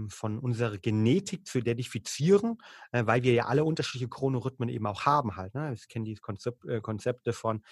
von 0.08 0.38
unserer 0.38 0.78
Genetik 0.78 1.46
zu 1.46 1.58
identifizieren, 1.58 2.58
äh, 2.92 3.06
weil 3.06 3.22
wir 3.22 3.32
ja 3.32 3.46
alle 3.46 3.64
unterschiedliche 3.64 4.08
Chronorhythmen 4.08 4.68
eben 4.68 4.86
auch 4.86 5.06
haben 5.06 5.36
halt. 5.36 5.54
Ne? 5.54 5.72
Ich 5.74 5.88
kenne 5.88 6.04
die 6.04 6.18
äh, 6.68 6.80
Konzepte 6.80 7.32
von 7.32 7.62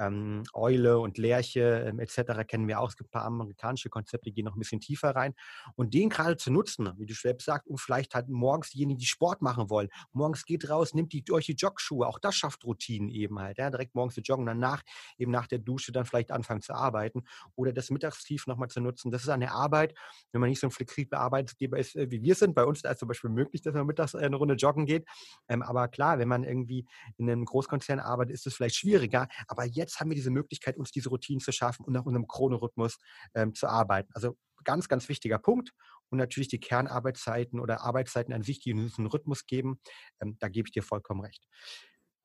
ähm, 0.00 0.42
Eule 0.54 0.98
und 0.98 1.18
Lerche 1.18 1.84
ähm, 1.86 2.00
etc. 2.00 2.46
kennen 2.46 2.66
wir 2.66 2.80
auch. 2.80 2.88
Es 2.88 2.96
gibt 2.96 3.10
ein 3.10 3.12
paar 3.12 3.24
amerikanische 3.24 3.90
Konzepte, 3.90 4.30
die 4.30 4.34
gehen 4.34 4.46
noch 4.46 4.56
ein 4.56 4.58
bisschen 4.58 4.80
tiefer 4.80 5.14
rein. 5.14 5.34
Und 5.76 5.94
den 5.94 6.08
gerade 6.08 6.36
zu 6.36 6.50
nutzen, 6.50 6.90
wie 6.98 7.06
du 7.06 7.14
selbst 7.14 7.44
sagst, 7.44 7.68
um 7.68 7.78
vielleicht 7.78 8.14
halt 8.14 8.28
morgens 8.28 8.70
diejenigen, 8.70 8.98
die 8.98 9.06
Sport 9.06 9.42
machen 9.42 9.70
wollen, 9.70 9.88
morgens 10.12 10.44
geht 10.44 10.68
raus, 10.68 10.94
nimmt 10.94 11.12
die, 11.12 11.24
euch 11.30 11.46
die 11.46 11.54
Jogschuhe, 11.54 12.06
auch 12.06 12.18
das 12.18 12.34
schafft 12.34 12.64
Routinen 12.64 13.08
eben 13.10 13.38
halt. 13.38 13.58
Ja? 13.58 13.70
Direkt 13.70 13.94
morgens 13.94 14.14
zu 14.14 14.22
joggen, 14.22 14.46
danach 14.46 14.82
eben 15.18 15.30
nach 15.30 15.46
der 15.46 15.58
Dusche 15.58 15.92
dann 15.92 16.06
vielleicht 16.06 16.30
anfangen 16.32 16.62
zu 16.62 16.74
arbeiten 16.74 17.24
oder 17.54 17.72
das 17.72 17.90
Mittagstief 17.90 18.46
nochmal 18.46 18.68
zu 18.68 18.80
nutzen. 18.80 19.10
Das 19.10 19.22
ist 19.22 19.28
eine 19.28 19.52
Arbeit, 19.52 19.94
wenn 20.32 20.40
man 20.40 20.50
nicht 20.50 20.60
so 20.60 20.66
ein 20.66 20.70
flexibler 20.70 21.20
Arbeitgeber 21.20 21.78
ist, 21.78 21.96
äh, 21.96 22.10
wie 22.10 22.22
wir 22.22 22.34
sind. 22.34 22.54
Bei 22.54 22.64
uns 22.64 22.78
ist 22.78 22.90
es 22.90 22.98
zum 22.98 23.08
Beispiel 23.08 23.30
möglich, 23.30 23.62
dass 23.62 23.74
man 23.74 23.86
mittags 23.86 24.14
eine 24.14 24.36
Runde 24.36 24.54
joggen 24.54 24.86
geht. 24.86 25.06
Ähm, 25.48 25.62
aber 25.62 25.88
klar, 25.88 26.18
wenn 26.18 26.28
man 26.28 26.44
irgendwie 26.44 26.86
in 27.18 27.30
einem 27.30 27.44
Großkonzern 27.44 28.00
arbeitet, 28.00 28.34
ist 28.34 28.46
es 28.46 28.54
vielleicht 28.54 28.76
schwieriger. 28.76 29.28
Aber 29.48 29.64
jetzt 29.64 29.89
jetzt 29.90 30.00
haben 30.00 30.10
wir 30.10 30.14
diese 30.14 30.30
Möglichkeit, 30.30 30.76
uns 30.76 30.90
diese 30.90 31.08
Routinen 31.08 31.40
zu 31.40 31.52
schaffen 31.52 31.84
und 31.84 31.92
nach 31.92 32.04
unserem 32.04 32.26
Chronorhythmus 32.26 32.98
ähm, 33.34 33.54
zu 33.54 33.66
arbeiten. 33.66 34.10
Also 34.14 34.36
ganz, 34.64 34.88
ganz 34.88 35.08
wichtiger 35.08 35.38
Punkt. 35.38 35.72
Und 36.10 36.18
natürlich 36.18 36.48
die 36.48 36.58
Kernarbeitszeiten 36.58 37.60
oder 37.60 37.82
Arbeitszeiten 37.82 38.34
an 38.34 38.42
sich, 38.42 38.60
die 38.60 38.72
uns 38.72 38.98
einen 38.98 39.06
Rhythmus 39.06 39.46
geben. 39.46 39.80
Ähm, 40.20 40.36
da 40.40 40.48
gebe 40.48 40.68
ich 40.68 40.72
dir 40.72 40.82
vollkommen 40.82 41.20
recht. 41.20 41.46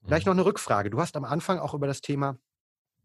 Vielleicht 0.03 0.25
mhm. 0.25 0.31
noch 0.31 0.37
eine 0.37 0.45
Rückfrage. 0.45 0.89
Du 0.89 0.99
hast 0.99 1.15
am 1.15 1.25
Anfang 1.25 1.59
auch 1.59 1.73
über 1.73 1.87
das 1.87 2.01
Thema 2.01 2.39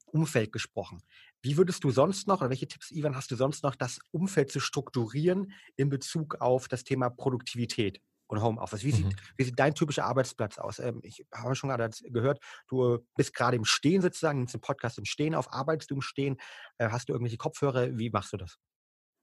Umfeld 0.06 0.52
gesprochen. 0.52 1.02
Wie 1.42 1.56
würdest 1.56 1.84
du 1.84 1.90
sonst 1.90 2.26
noch, 2.26 2.40
oder 2.40 2.50
welche 2.50 2.66
Tipps, 2.66 2.90
Ivan, 2.90 3.14
hast 3.14 3.30
du 3.30 3.36
sonst 3.36 3.62
noch, 3.62 3.76
das 3.76 4.00
Umfeld 4.10 4.50
zu 4.50 4.60
strukturieren 4.60 5.52
in 5.76 5.88
Bezug 5.88 6.40
auf 6.40 6.68
das 6.68 6.84
Thema 6.84 7.10
Produktivität? 7.10 8.00
Und 8.30 8.42
Homeoffice. 8.42 8.84
Wie, 8.84 8.92
mhm. 8.92 8.96
sieht, 8.96 9.16
wie 9.36 9.44
sieht 9.44 9.58
dein 9.58 9.74
typischer 9.74 10.04
Arbeitsplatz 10.04 10.58
aus? 10.58 10.78
Ähm, 10.78 11.00
ich 11.02 11.26
habe 11.34 11.54
schon 11.54 11.70
gerade 11.70 11.90
gehört, 12.10 12.40
du 12.68 12.98
bist 13.16 13.34
gerade 13.34 13.56
im 13.56 13.64
Stehen 13.64 14.02
sozusagen, 14.02 14.38
nimmst 14.38 14.54
den 14.54 14.60
Podcast 14.60 14.98
im 14.98 15.04
Stehen 15.04 15.34
auf, 15.34 15.52
arbeitest 15.52 15.90
du 15.90 15.96
im 15.96 16.02
Stehen, 16.02 16.36
äh, 16.78 16.88
hast 16.88 17.08
du 17.08 17.12
irgendwelche 17.12 17.38
Kopfhörer, 17.38 17.98
wie 17.98 18.10
machst 18.10 18.32
du 18.32 18.36
das? 18.36 18.58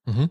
Mhm. 0.07 0.29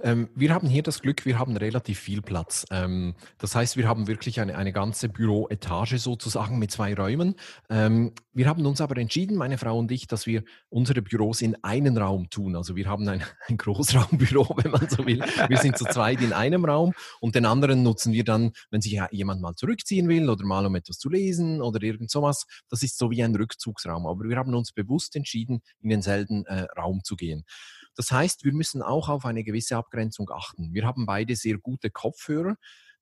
Ähm, 0.00 0.28
wir 0.34 0.52
haben 0.52 0.68
hier 0.68 0.82
das 0.82 1.00
Glück, 1.00 1.24
wir 1.24 1.38
haben 1.38 1.56
relativ 1.56 1.98
viel 1.98 2.20
Platz. 2.20 2.66
Ähm, 2.70 3.14
das 3.38 3.54
heißt, 3.54 3.76
wir 3.76 3.88
haben 3.88 4.06
wirklich 4.06 4.40
eine, 4.40 4.56
eine 4.56 4.72
ganze 4.72 5.08
Büroetage 5.08 5.98
sozusagen 5.98 6.58
mit 6.58 6.70
zwei 6.70 6.94
Räumen. 6.94 7.34
Ähm, 7.70 8.12
wir 8.34 8.46
haben 8.46 8.66
uns 8.66 8.80
aber 8.82 8.98
entschieden, 8.98 9.36
meine 9.36 9.56
Frau 9.56 9.78
und 9.78 9.90
ich, 9.90 10.06
dass 10.06 10.26
wir 10.26 10.44
unsere 10.68 11.00
Büros 11.00 11.40
in 11.40 11.56
einen 11.64 11.96
Raum 11.96 12.28
tun. 12.28 12.56
Also 12.56 12.76
wir 12.76 12.86
haben 12.86 13.08
ein, 13.08 13.22
ein 13.48 13.56
Großraumbüro, 13.56 14.56
wenn 14.62 14.70
man 14.70 14.88
so 14.90 15.06
will. 15.06 15.20
Wir 15.48 15.56
sind 15.56 15.78
zu 15.78 15.86
zweit 15.86 16.20
in 16.20 16.34
einem 16.34 16.66
Raum 16.66 16.92
und 17.20 17.34
den 17.34 17.46
anderen 17.46 17.82
nutzen 17.82 18.12
wir 18.12 18.24
dann, 18.24 18.52
wenn 18.70 18.82
sich 18.82 19.00
jemand 19.12 19.40
mal 19.40 19.54
zurückziehen 19.54 20.08
will 20.08 20.28
oder 20.28 20.44
mal 20.44 20.66
um 20.66 20.74
etwas 20.74 20.98
zu 20.98 21.08
lesen 21.08 21.62
oder 21.62 21.82
irgend 21.82 22.10
sowas. 22.10 22.44
Das 22.68 22.82
ist 22.82 22.98
so 22.98 23.10
wie 23.10 23.22
ein 23.22 23.34
Rückzugsraum. 23.34 24.06
Aber 24.06 24.24
wir 24.24 24.36
haben 24.36 24.54
uns 24.54 24.72
bewusst 24.72 25.16
entschieden, 25.16 25.62
in 25.80 25.88
denselben 25.88 26.44
äh, 26.46 26.66
Raum 26.76 27.02
zu 27.02 27.16
gehen. 27.16 27.44
Das 27.96 28.10
heißt, 28.12 28.44
wir 28.44 28.52
müssen 28.52 28.82
auch 28.82 29.08
auf 29.08 29.24
eine 29.24 29.42
gewisse 29.42 29.76
Abgrenzung 29.76 30.30
achten. 30.30 30.72
Wir 30.72 30.86
haben 30.86 31.06
beide 31.06 31.34
sehr 31.34 31.58
gute 31.58 31.90
Kopfhörer, 31.90 32.56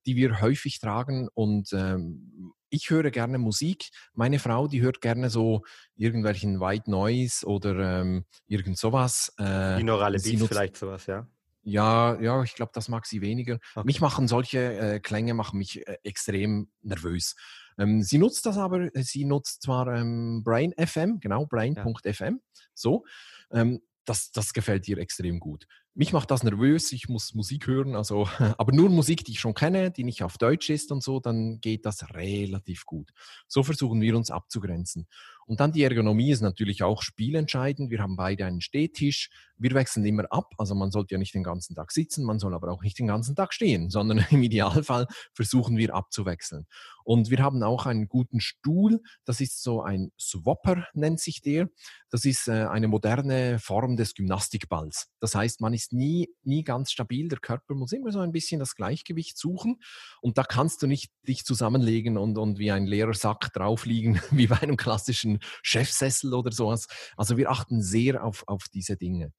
die 0.07 0.17
wir 0.17 0.41
häufig 0.41 0.79
tragen 0.79 1.29
und 1.35 1.73
ähm, 1.73 2.53
ich 2.75 2.91
höre 2.91 3.11
gerne 3.11 3.39
Musik. 3.39 3.91
Meine 4.15 4.39
Frau, 4.39 4.67
die 4.67 4.83
hört 4.83 5.01
gerne 5.01 5.31
so 5.31 5.63
irgendwelchen 5.95 6.61
White 6.61 6.91
Noise 6.91 7.47
oder 7.47 8.01
ähm, 8.01 8.25
irgend 8.47 8.79
sowas. 8.79 9.33
Äh, 9.39 9.77
Binaurale 9.77 10.19
Beats 10.19 10.47
vielleicht 10.47 10.77
sowas, 10.77 11.07
ja? 11.07 11.29
Ja, 11.63 12.21
ja, 12.21 12.43
ich 12.43 12.55
glaube, 12.55 12.73
das 12.75 12.89
mag 12.89 13.07
sie 13.07 13.23
weniger. 13.23 13.59
Okay. 13.75 13.87
Mich 13.87 14.01
machen 14.01 14.29
solche 14.29 14.59
äh, 14.77 15.01
Klänge 15.01 15.33
machen 15.35 15.59
mich 15.59 15.87
äh, 15.87 15.97
extrem 16.03 16.69
nervös. 16.83 17.37
Ähm, 17.79 18.03
sie 18.03 18.19
nutzt 18.19 18.45
das 18.45 18.59
aber, 18.59 18.89
sie 18.95 19.25
nutzt 19.25 19.63
zwar 19.63 19.87
ähm, 19.89 20.43
Brain 20.45 20.75
FM, 20.77 21.21
genau, 21.21 21.47
brain.fm, 21.47 22.23
ja. 22.23 22.33
so. 22.75 23.05
Ähm, 23.51 23.81
das, 24.05 24.31
das 24.33 24.53
gefällt 24.53 24.87
ihr 24.89 24.99
extrem 24.99 25.41
gut. 25.41 25.67
Mich 25.95 26.13
macht 26.13 26.31
das 26.31 26.43
nervös, 26.43 26.91
ich 26.93 27.09
muss 27.09 27.35
Musik 27.35 27.67
hören, 27.67 27.95
also, 27.95 28.29
aber 28.59 28.73
nur 28.73 28.91
Musik, 28.91 29.25
die 29.25 29.33
ich 29.33 29.41
schon 29.41 29.55
kenne, 29.55 29.91
die 29.91 30.05
nicht 30.05 30.23
auf 30.23 30.39
Deutsch 30.39 30.71
ist 30.71 30.91
und 30.93 31.03
so, 31.03 31.21
dann 31.21 31.61
geht 31.61 31.87
das 31.87 32.11
relativ 32.15 32.85
gut. 32.85 33.11
So 33.47 33.63
versuchen 33.63 34.01
wir 34.01 34.17
uns 34.17 34.31
abzugrenzen. 34.31 35.07
Und 35.47 35.61
dann 35.61 35.73
die 35.73 35.83
Ergonomie 35.83 36.31
ist 36.31 36.41
natürlich 36.41 36.83
auch 36.83 37.03
spielentscheidend. 37.03 37.91
Wir 37.91 38.01
haben 38.01 38.17
beide 38.17 38.47
einen 38.47 38.61
Stehtisch. 38.61 39.31
Wir 39.57 39.73
wechseln 39.73 40.05
immer 40.05 40.25
ab. 40.31 40.53
Also 40.59 40.75
man 40.75 40.91
sollte 40.91 41.15
ja 41.15 41.19
nicht 41.19 41.35
den 41.35 41.45
ganzen 41.45 41.75
Tag 41.75 41.93
sitzen, 41.93 42.25
man 42.25 42.39
soll 42.39 42.55
aber 42.55 42.71
auch 42.71 42.83
nicht 42.83 42.99
den 42.99 43.07
ganzen 43.07 43.37
Tag 43.37 43.53
stehen, 43.53 43.91
sondern 43.91 44.19
im 44.31 44.43
Idealfall 44.43 45.07
versuchen 45.33 45.77
wir 45.77 45.95
abzuwechseln. 45.95 46.67
Und 47.05 47.31
wir 47.31 47.39
haben 47.39 47.63
auch 47.63 47.87
einen 47.87 48.09
guten 48.09 48.41
Stuhl. 48.41 49.01
Das 49.25 49.41
ist 49.41 49.63
so 49.63 49.83
ein 49.83 50.11
Swapper, 50.19 50.87
nennt 50.95 51.21
sich 51.21 51.43
der. 51.43 51.69
Das 52.11 52.25
ist 52.25 52.49
äh, 52.49 52.67
eine 52.67 52.89
moderne 52.89 53.59
Form 53.59 53.97
des 53.97 54.15
Gymnastikballs. 54.15 55.09
Das 55.21 55.35
heißt, 55.35 55.61
man 55.61 55.75
ist 55.75 55.93
nie, 55.93 56.31
nie 56.43 56.65
ganz 56.65 56.91
stabil. 56.91 57.29
Der 57.29 57.41
Körper 57.41 57.75
muss 57.75 57.93
immer 57.93 58.11
so 58.11 58.21
ein 58.21 58.33
bisschen 58.33 58.59
das 58.59 58.75
Gleichgewicht 58.75 59.37
suchen. 59.37 59.81
Und 60.23 60.39
da 60.39 60.45
kannst 60.45 60.83
du 60.83 60.87
nicht 60.87 61.13
dich 61.29 61.45
zusammenlegen 61.45 62.17
und, 62.17 62.39
und 62.39 62.59
wie 62.59 62.71
ein 62.71 62.87
leerer 62.87 63.15
Sack 63.15 63.53
drauf 63.53 63.85
liegen, 63.85 64.21
wie 64.31 64.47
bei 64.47 64.61
einem 64.63 64.77
klassischen 64.77 65.34
Chefsessel 65.63 66.35
oder 66.35 66.53
sowas. 66.53 66.87
Also 67.17 67.37
wir 67.37 67.51
achten 67.51 67.83
sehr 67.83 68.25
auf, 68.25 68.45
auf 68.47 68.69
diese 68.69 68.97
Dinge. 68.97 69.33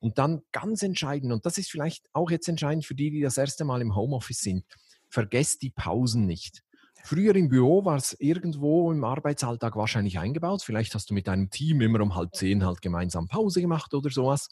Und 0.00 0.18
dann 0.18 0.42
ganz 0.52 0.82
entscheidend, 0.82 1.32
und 1.32 1.46
das 1.46 1.58
ist 1.58 1.70
vielleicht 1.70 2.06
auch 2.12 2.30
jetzt 2.30 2.48
entscheidend 2.48 2.86
für 2.86 2.94
die, 2.94 3.10
die 3.10 3.20
das 3.20 3.36
erste 3.36 3.64
Mal 3.64 3.80
im 3.80 3.94
Homeoffice 3.94 4.40
sind, 4.40 4.64
vergesst 5.08 5.62
die 5.62 5.70
Pausen 5.70 6.26
nicht. 6.26 6.62
Früher 7.02 7.34
im 7.34 7.48
Büro 7.48 7.84
war 7.84 7.96
es 7.96 8.14
irgendwo 8.20 8.92
im 8.92 9.04
Arbeitsalltag 9.04 9.74
wahrscheinlich 9.76 10.18
eingebaut. 10.18 10.62
Vielleicht 10.62 10.94
hast 10.94 11.10
du 11.10 11.14
mit 11.14 11.26
deinem 11.26 11.50
Team 11.50 11.80
immer 11.80 12.00
um 12.00 12.14
halb 12.14 12.34
zehn 12.34 12.64
halt 12.64 12.82
gemeinsam 12.82 13.26
Pause 13.26 13.60
gemacht 13.60 13.94
oder 13.94 14.10
sowas. 14.10 14.48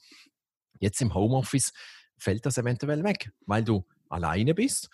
Jetzt 0.81 1.01
im 1.03 1.15
Homeoffice 1.15 1.73
fällt 2.17 2.47
das 2.47 2.59
eventuell 2.59 3.05
weg, 3.05 3.31
weil 3.47 3.65
du 3.65 3.85
alleine 4.09 4.55
bist 4.55 4.89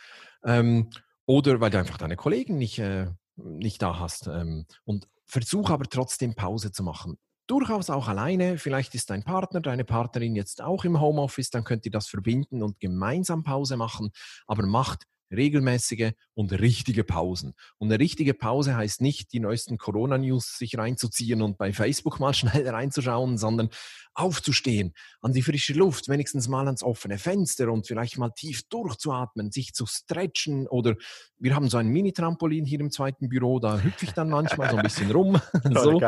ähm, 0.45 0.90
oder 1.27 1.61
weil 1.61 1.71
du 1.71 1.79
einfach 1.79 1.99
deine 1.99 2.17
Kollegen 2.17 2.59
nicht, 2.59 2.79
äh, 2.79 3.07
nicht 3.37 3.81
da 3.83 3.99
hast. 3.99 4.27
Ähm, 4.27 4.67
und 4.85 5.09
versuch 5.26 5.70
aber 5.70 5.84
trotzdem 5.84 6.34
Pause 6.34 6.72
zu 6.72 6.82
machen. 6.82 7.18
Durchaus 7.46 7.90
auch 7.90 8.08
alleine. 8.08 8.56
Vielleicht 8.56 8.94
ist 8.94 9.10
dein 9.10 9.22
Partner, 9.22 9.60
deine 9.60 9.84
Partnerin 9.84 10.34
jetzt 10.34 10.62
auch 10.62 10.84
im 10.84 11.00
Homeoffice, 11.00 11.50
dann 11.50 11.64
könnt 11.64 11.84
ihr 11.84 11.92
das 11.92 12.08
verbinden 12.08 12.62
und 12.62 12.80
gemeinsam 12.80 13.42
Pause 13.42 13.76
machen. 13.76 14.10
Aber 14.46 14.64
macht 14.64 15.04
regelmäßige 15.37 16.12
und 16.35 16.53
richtige 16.53 17.05
Pausen. 17.05 17.55
Und 17.79 17.88
eine 17.88 17.99
richtige 17.99 18.35
Pause 18.35 18.77
heißt 18.77 19.01
nicht, 19.01 19.33
die 19.33 19.40
neuesten 19.40 19.79
Corona-News 19.79 20.59
sich 20.59 20.77
reinzuziehen 20.79 21.42
und 21.42 21.59
bei 21.59 21.73
Facebook 21.73 22.20
mal 22.20 22.35
schnell 22.35 22.68
reinzuschauen, 22.68 23.38
sondern 23.38 23.70
aufzustehen, 24.14 24.94
an 25.20 25.33
die 25.33 25.42
frische 25.42 25.75
Luft, 25.75 26.09
wenigstens 26.09 26.49
mal 26.49 26.66
ans 26.66 26.83
offene 26.83 27.18
Fenster 27.18 27.70
und 27.70 27.87
vielleicht 27.87 28.16
mal 28.16 28.31
tief 28.31 28.62
durchzuatmen, 28.68 29.51
sich 29.51 29.73
zu 29.75 29.87
stretchen 29.87 30.68
oder 30.68 30.94
wir 31.38 31.55
haben 31.55 31.68
so 31.68 31.79
ein 31.79 31.88
Mini-Trampolin 31.88 32.64
hier 32.64 32.81
im 32.81 32.90
zweiten 32.90 33.29
Büro, 33.29 33.59
da 33.59 33.81
hüpfe 33.81 34.05
ich 34.05 34.12
dann 34.12 34.31
manchmal 34.31 34.70
so 34.70 34.77
ein 34.77 34.83
bisschen 34.83 35.11
rum. 35.11 35.40
so. 35.75 36.01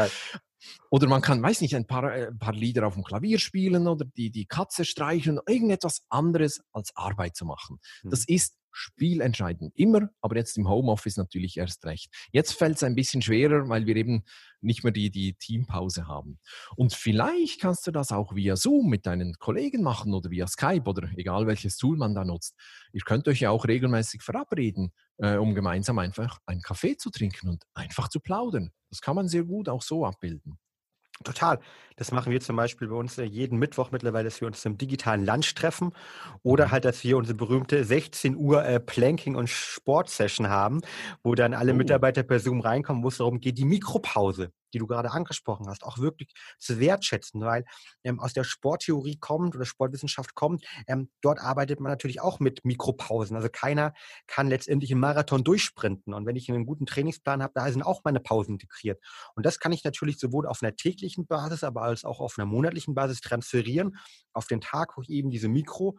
Oder 0.91 1.09
man 1.09 1.23
kann, 1.23 1.43
weiß 1.43 1.61
nicht, 1.61 1.75
ein 1.75 1.87
paar, 1.87 2.15
äh, 2.15 2.29
ein 2.29 2.39
paar 2.39 2.53
Lieder 2.53 2.87
auf 2.87 2.95
dem 2.95 3.05
Klavier 3.05 3.39
spielen 3.39 3.87
oder 3.87 4.05
die, 4.17 4.31
die 4.31 4.47
Katze 4.47 4.85
streichen, 4.85 5.41
irgendetwas 5.47 6.05
anderes 6.09 6.62
als 6.73 6.95
Arbeit 6.97 7.37
zu 7.37 7.45
machen. 7.45 7.79
Das 8.05 8.21
mhm. 8.21 8.35
ist 8.35 8.57
spielentscheidend. 8.77 9.73
Immer, 9.75 10.11
aber 10.21 10.37
jetzt 10.37 10.57
im 10.59 10.69
Homeoffice 10.69 11.17
natürlich 11.17 11.57
erst 11.57 11.85
recht. 11.87 12.12
Jetzt 12.31 12.53
fällt 12.53 12.77
es 12.77 12.83
ein 12.83 12.95
bisschen 12.95 13.23
schwerer, 13.23 13.69
weil 13.69 13.87
wir 13.87 13.97
eben 13.97 14.23
nicht 14.61 14.85
mehr 14.85 14.93
die, 14.93 15.11
die 15.11 15.35
Teampause 15.35 16.07
haben. 16.07 16.39
Und 16.77 16.93
vielleicht 16.93 17.61
kannst 17.61 17.87
du 17.87 17.91
das 17.91 18.12
auch 18.12 18.35
via 18.35 18.57
Zoom 18.57 18.89
mit 18.91 19.07
deinen 19.07 19.35
Kollegen 19.39 19.83
machen 19.83 20.12
oder 20.12 20.31
via 20.31 20.47
Skype 20.47 20.85
oder 20.85 21.09
egal 21.17 21.47
welches 21.47 21.77
Tool 21.77 21.97
man 21.97 22.15
da 22.15 22.25
nutzt. 22.25 22.55
Ihr 22.93 23.03
könnt 23.03 23.27
euch 23.29 23.41
ja 23.41 23.51
auch 23.51 23.67
regelmäßig 23.67 24.23
verabreden, 24.23 24.93
äh, 25.19 25.37
um 25.37 25.55
gemeinsam 25.55 25.99
einfach 25.99 26.39
einen 26.47 26.62
Kaffee 26.62 26.97
zu 26.97 27.11
trinken 27.11 27.49
und 27.49 27.65
einfach 27.75 28.09
zu 28.09 28.21
plaudern. 28.21 28.71
Das 28.91 29.01
kann 29.01 29.17
man 29.17 29.29
sehr 29.29 29.45
gut 29.45 29.69
auch 29.69 29.83
so 29.83 30.05
abbilden. 30.05 30.59
Total. 31.24 31.59
Das 31.96 32.12
machen 32.12 32.31
wir 32.31 32.40
zum 32.40 32.57
Beispiel 32.57 32.88
bei 32.88 32.94
uns 32.94 33.16
äh, 33.16 33.24
jeden 33.24 33.59
Mittwoch 33.59 33.90
mittlerweile, 33.90 34.24
dass 34.24 34.40
wir 34.40 34.46
uns 34.46 34.61
zum 34.61 34.76
digitalen 34.76 35.24
Lunch 35.24 35.55
treffen 35.55 35.92
oder 36.42 36.66
mhm. 36.66 36.70
halt, 36.72 36.85
dass 36.85 37.02
wir 37.05 37.16
unsere 37.16 37.37
berühmte 37.37 37.85
16 37.85 38.37
Uhr 38.37 38.64
äh, 38.64 38.79
Planking- 38.79 39.35
und 39.35 39.48
Sportsession 39.48 40.48
haben, 40.48 40.83
wo 41.22 41.35
dann 41.35 41.55
alle 41.55 41.72
oh. 41.72 41.76
Mitarbeiter 41.76 42.22
per 42.22 42.38
Zoom 42.38 42.61
reinkommen, 42.61 43.02
wo 43.02 43.09
es 43.09 43.16
darum 43.16 43.40
geht, 43.40 43.57
die 43.57 43.64
Mikropause 43.64 44.52
die 44.77 44.79
du 44.79 44.87
gerade 44.87 45.11
angesprochen 45.11 45.69
hast, 45.69 45.85
auch 45.85 45.99
wirklich 45.99 46.35
zu 46.59 46.79
wertschätzen, 46.79 47.41
weil 47.41 47.65
ähm, 48.05 48.21
aus 48.21 48.35
der 48.35 48.45
Sporttheorie 48.45 49.17
kommt 49.17 49.57
oder 49.57 49.65
Sportwissenschaft 49.65 50.35
kommt, 50.35 50.67
ähm, 50.87 51.11
dort 51.23 51.41
arbeitet 51.41 51.81
man 51.81 51.91
natürlich 51.91 52.21
auch 52.21 52.41
mit 52.41 52.65
Mikropausen. 52.65 53.37
Also 53.37 53.49
keiner 53.51 53.95
kann 54.27 54.49
letztendlich 54.49 54.91
im 54.91 55.01
Marathon 55.01 55.45
durchsprinten. 55.45 56.12
Und 56.12 56.27
wenn 56.27 56.37
ich 56.37 56.51
einen 56.51 56.67
guten 56.67 56.85
Trainingsplan 56.85 57.43
habe, 57.43 57.53
da 57.55 57.71
sind 57.71 57.83
auch 57.83 58.03
meine 58.05 58.21
Pausen 58.21 58.53
integriert. 58.53 59.03
Und 59.35 59.47
das 59.47 59.59
kann 59.59 59.73
ich 59.73 59.83
natürlich 59.83 60.19
sowohl 60.19 60.47
auf 60.47 60.62
einer 60.62 60.77
täglichen 60.77 61.27
Basis, 61.27 61.65
aber 61.65 61.83
als 61.83 62.05
auch 62.05 62.21
auf 62.21 62.35
einer 62.37 62.47
monatlichen 62.47 62.95
Basis 62.95 63.23
transferieren, 63.23 63.97
auf 64.35 64.47
den 64.47 64.61
Tag, 64.61 64.99
wo 64.99 65.03
ich 65.03 65.09
eben 65.09 65.31
diese 65.31 65.49
Mikro 65.49 65.99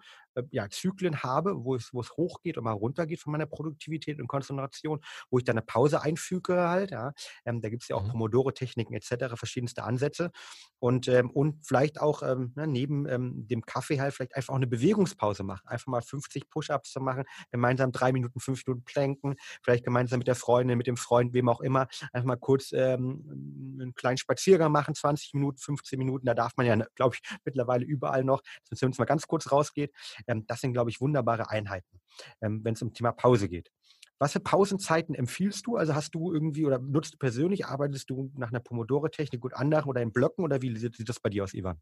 ja, 0.51 0.69
Zyklen 0.69 1.23
habe, 1.23 1.63
wo 1.63 1.75
es, 1.75 1.93
wo 1.93 2.01
es 2.01 2.11
hochgeht 2.11 2.57
und 2.57 2.63
mal 2.63 2.71
runtergeht 2.71 3.19
von 3.19 3.31
meiner 3.31 3.45
Produktivität 3.45 4.19
und 4.19 4.27
Konzentration, 4.27 4.99
wo 5.29 5.37
ich 5.37 5.43
dann 5.43 5.57
eine 5.57 5.65
Pause 5.65 6.01
einfüge 6.01 6.67
halt. 6.67 6.91
Ja. 6.91 7.13
Ähm, 7.45 7.61
da 7.61 7.69
gibt 7.69 7.83
es 7.83 7.89
ja 7.89 7.95
auch 7.95 8.03
mhm. 8.03 8.11
Pomodoro-Techniken 8.11 8.93
etc., 8.93 9.35
verschiedenste 9.35 9.83
Ansätze. 9.83 10.31
Und, 10.79 11.07
ähm, 11.07 11.31
und 11.31 11.65
vielleicht 11.65 11.99
auch 11.99 12.21
ähm, 12.21 12.53
ne, 12.55 12.67
neben 12.67 13.07
ähm, 13.07 13.47
dem 13.47 13.63
Kaffee 13.63 13.99
halt 13.99 14.13
vielleicht 14.13 14.35
einfach 14.35 14.53
auch 14.53 14.57
eine 14.57 14.67
Bewegungspause 14.67 15.43
machen. 15.43 15.67
Einfach 15.67 15.87
mal 15.87 16.01
50 16.01 16.49
Push-Ups 16.49 16.91
zu 16.91 16.99
machen, 16.99 17.23
gemeinsam 17.51 17.91
drei 17.91 18.11
Minuten, 18.11 18.39
fünf 18.39 18.65
Minuten 18.65 18.83
planken, 18.85 19.35
vielleicht 19.63 19.83
gemeinsam 19.83 20.19
mit 20.19 20.27
der 20.27 20.35
Freundin, 20.35 20.77
mit 20.77 20.87
dem 20.87 20.97
Freund, 20.97 21.33
wem 21.33 21.49
auch 21.49 21.61
immer, 21.61 21.87
einfach 22.13 22.27
mal 22.27 22.35
kurz 22.35 22.71
ähm, 22.73 23.77
einen 23.79 23.93
kleinen 23.95 24.17
Spaziergang 24.17 24.71
machen, 24.71 24.93
20 24.93 25.33
Minuten, 25.33 25.57
15 25.57 25.97
Minuten. 25.97 26.25
Da 26.25 26.33
darf 26.33 26.53
man 26.57 26.65
ja, 26.65 26.75
glaube 26.95 27.15
ich, 27.15 27.21
mittlerweile 27.43 27.85
überall 27.85 28.23
noch, 28.23 28.41
dass 28.69 28.81
man 28.81 28.93
mal 28.97 29.05
ganz 29.05 29.27
kurz 29.27 29.51
rausgeht. 29.51 29.91
Ähm, 30.27 30.45
das 30.47 30.61
sind, 30.61 30.73
glaube 30.73 30.89
ich, 30.89 31.01
wunderbare 31.01 31.49
Einheiten, 31.49 31.99
ähm, 32.41 32.61
wenn 32.63 32.73
es 32.73 32.81
um 32.81 32.93
Thema 32.93 33.11
Pause 33.11 33.49
geht. 33.49 33.71
Was 34.19 34.31
für 34.31 34.39
Pausenzeiten 34.39 35.13
empfiehlst 35.13 35.67
du? 35.67 35.77
Also 35.77 35.93
hast 35.93 36.15
du 36.15 36.33
irgendwie 36.33 36.65
oder 36.65 36.79
nutzt 36.79 37.13
du 37.13 37.17
persönlich, 37.17 37.67
arbeitest 37.67 38.09
du 38.09 38.31
nach 38.35 38.49
einer 38.49 38.59
Pomodore-Technik 38.59 39.43
und 39.43 39.55
anderen 39.55 39.89
oder 39.89 40.01
in 40.01 40.11
Blöcken 40.11 40.43
oder 40.43 40.61
wie 40.61 40.75
sieht 40.75 41.07
das 41.07 41.19
bei 41.19 41.29
dir 41.29 41.43
aus, 41.43 41.53
Ivan? 41.53 41.79